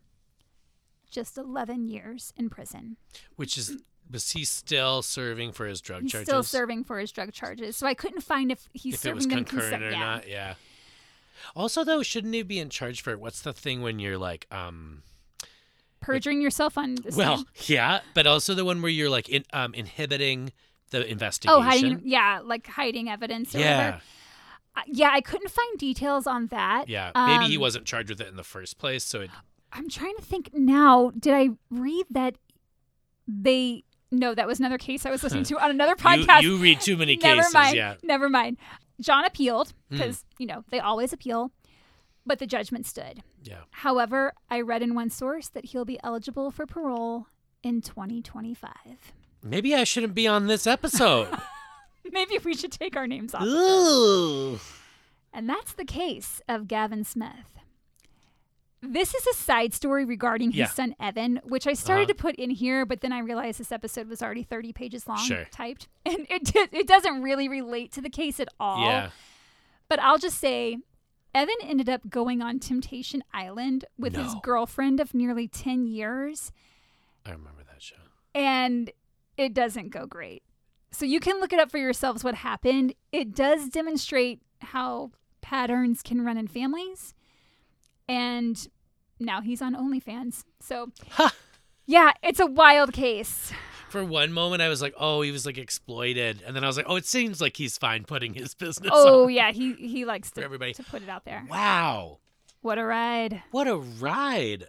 [1.11, 2.97] just 11 years in prison.
[3.37, 3.77] Which is
[4.11, 6.29] was he still serving for his drug He's charges?
[6.29, 7.77] still serving for his drug charges.
[7.77, 9.99] So I couldn't find if he's if it serving was them concurrent consent- or yeah.
[9.99, 10.29] not.
[10.29, 10.55] Yeah.
[11.57, 15.03] Also, though, shouldn't he be in charge for what's the thing when you're like, um,
[16.01, 19.73] Perjuring yourself on the well, yeah, but also the one where you're like in, um,
[19.75, 20.53] inhibiting
[20.91, 21.59] the investigation.
[21.59, 24.03] Oh, hiding, yeah, like hiding evidence or Yeah, whatever.
[24.87, 26.89] Yeah, I couldn't find details on that.
[26.89, 27.13] yeah.
[27.15, 29.31] Maybe he Um, wasn't charged with it in the first place, so it,
[29.73, 31.11] I'm trying to think now.
[31.19, 32.37] Did I read that
[33.29, 33.85] they?
[34.11, 36.43] No, that was another case I was listening to on another podcast.
[36.43, 37.55] you read too many never cases.
[37.55, 37.77] mind.
[37.77, 38.59] Yeah, Never mind.
[39.01, 39.97] John appealed Hmm.
[39.99, 41.51] because you know they always appeal,
[42.27, 43.23] but the judgment stood.
[43.43, 43.63] yeah.
[43.71, 47.27] However, I read in one source that he'll be eligible for parole
[47.63, 48.71] in 2025.
[49.43, 51.29] Maybe I shouldn't be on this episode.
[52.11, 53.43] Maybe we should take our names off.
[53.45, 54.59] Ooh.
[55.33, 57.59] And that's the case of Gavin Smith.
[58.87, 60.67] This is a side story regarding his Yeah.
[60.69, 62.09] son Evan, which I started Uh-huh.
[62.09, 65.17] to put in here, but then I realized this episode was already 30 pages long
[65.27, 65.47] Sure.
[65.51, 65.89] typed.
[66.07, 68.85] And it, di- it doesn't really relate to the case at all.
[68.85, 69.11] Yeah.
[69.89, 70.77] But I'll just say
[71.35, 76.53] Evan ended up going on Temptation Island with his girlfriend of nearly 10 years,
[77.27, 77.97] I remember that show.
[78.35, 78.93] and
[79.37, 80.44] it doesn't go great.
[80.95, 82.95] So you can look it up for yourselves what happened.
[83.13, 85.11] It does demonstrate how
[85.41, 87.15] patterns can run in families.
[88.09, 88.67] And
[89.19, 90.45] now he's on OnlyFans.
[90.61, 90.93] So,
[91.87, 93.53] yeah, it's a wild case.
[93.89, 96.77] For one moment, I was like, "Oh, he was like exploited," and then I was
[96.77, 100.33] like, "Oh, it seems like he's fine putting his business." Oh, yeah, he, he likes
[100.33, 100.75] to, everybody.
[100.75, 101.47] to put it out there.
[101.49, 102.19] Wow,
[102.61, 103.43] What a ride.
[103.53, 104.65] what a ride!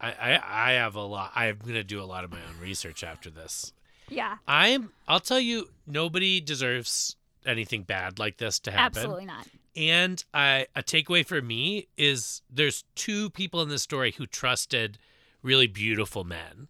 [0.00, 1.32] I, I I have a lot.
[1.34, 3.72] I'm gonna do a lot of my own research after this.
[4.10, 4.90] Yeah, I'm.
[5.08, 7.16] I'll tell you, nobody deserves
[7.46, 8.98] anything bad like this to happen.
[8.98, 9.46] absolutely not.
[9.76, 14.98] And I, a takeaway for me is there's two people in this story who trusted
[15.42, 16.68] really beautiful men,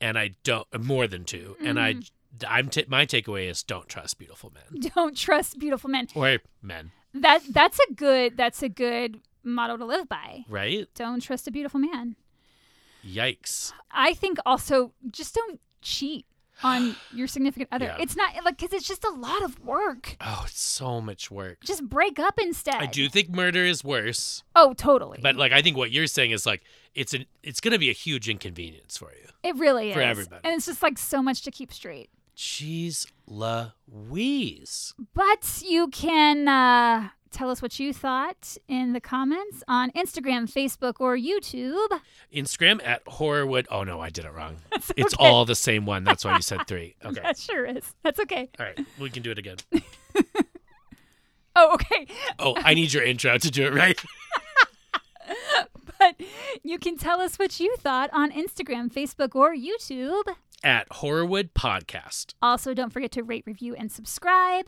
[0.00, 1.56] and I don't more than two.
[1.64, 2.46] And I, Mm-hmm.
[2.48, 6.06] I'm t- my takeaway is don't trust beautiful men Don't trust beautiful men.
[6.14, 10.44] or men, That that's a good that's a good motto to live by.
[10.48, 10.86] right?
[10.94, 12.14] Don't trust a beautiful man.
[13.04, 13.72] Yikes!
[13.90, 16.26] I think also just don't cheat.
[16.62, 17.86] On your significant other.
[17.86, 17.96] Yeah.
[18.00, 20.16] It's not like because it's just a lot of work.
[20.20, 21.58] Oh, it's so much work.
[21.64, 22.74] Just break up instead.
[22.76, 25.18] I do think murder is worse, Oh, totally.
[25.22, 26.62] but like I think what you're saying is like
[26.94, 29.28] it's an it's going to be a huge inconvenience for you.
[29.42, 30.40] it really is for everybody.
[30.44, 32.10] and it's just like so much to keep straight.
[32.36, 34.94] Jeez Louise.
[35.14, 40.94] But you can uh, tell us what you thought in the comments on Instagram, Facebook,
[41.00, 41.88] or YouTube.
[42.34, 43.66] Instagram at Horrorwood.
[43.70, 44.56] Oh no, I did it wrong.
[44.96, 46.04] It's all the same one.
[46.04, 46.96] That's why you said three.
[47.04, 47.20] Okay.
[47.22, 47.94] That sure is.
[48.02, 48.48] That's okay.
[48.58, 49.56] All right, we can do it again.
[51.56, 52.06] Oh, okay.
[52.38, 54.00] Oh, I need your intro to do it right.
[55.98, 56.14] But
[56.62, 60.22] you can tell us what you thought on Instagram, Facebook, or YouTube.
[60.62, 62.34] At Horrorwood Podcast.
[62.40, 64.66] Also, don't forget to rate, review, and subscribe.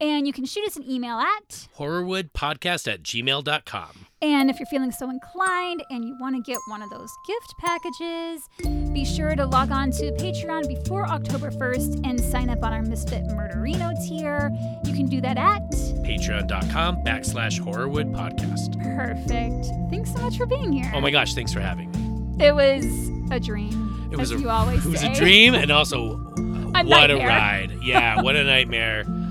[0.00, 1.68] And you can shoot us an email at.
[1.78, 4.06] Horrorwoodpodcast at gmail.com.
[4.20, 7.54] And if you're feeling so inclined and you want to get one of those gift
[7.60, 8.48] packages,
[8.92, 12.82] be sure to log on to Patreon before October 1st and sign up on our
[12.82, 14.50] Misfit Murderino tier.
[14.84, 15.70] You can do that at.
[15.70, 18.82] Patreon.com backslash Horrorwood Podcast.
[18.96, 19.90] Perfect.
[19.90, 20.90] Thanks so much for being here.
[20.94, 22.44] Oh my gosh, thanks for having me.
[22.44, 22.84] It was
[23.30, 24.08] a dream.
[24.10, 27.78] It was as a, you always it was a dream and also what a ride.
[27.82, 29.04] Yeah, what a nightmare.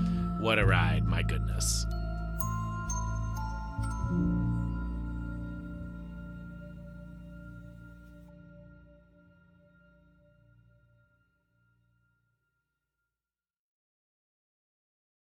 [0.44, 1.06] What a ride.
[1.06, 1.43] My goodness.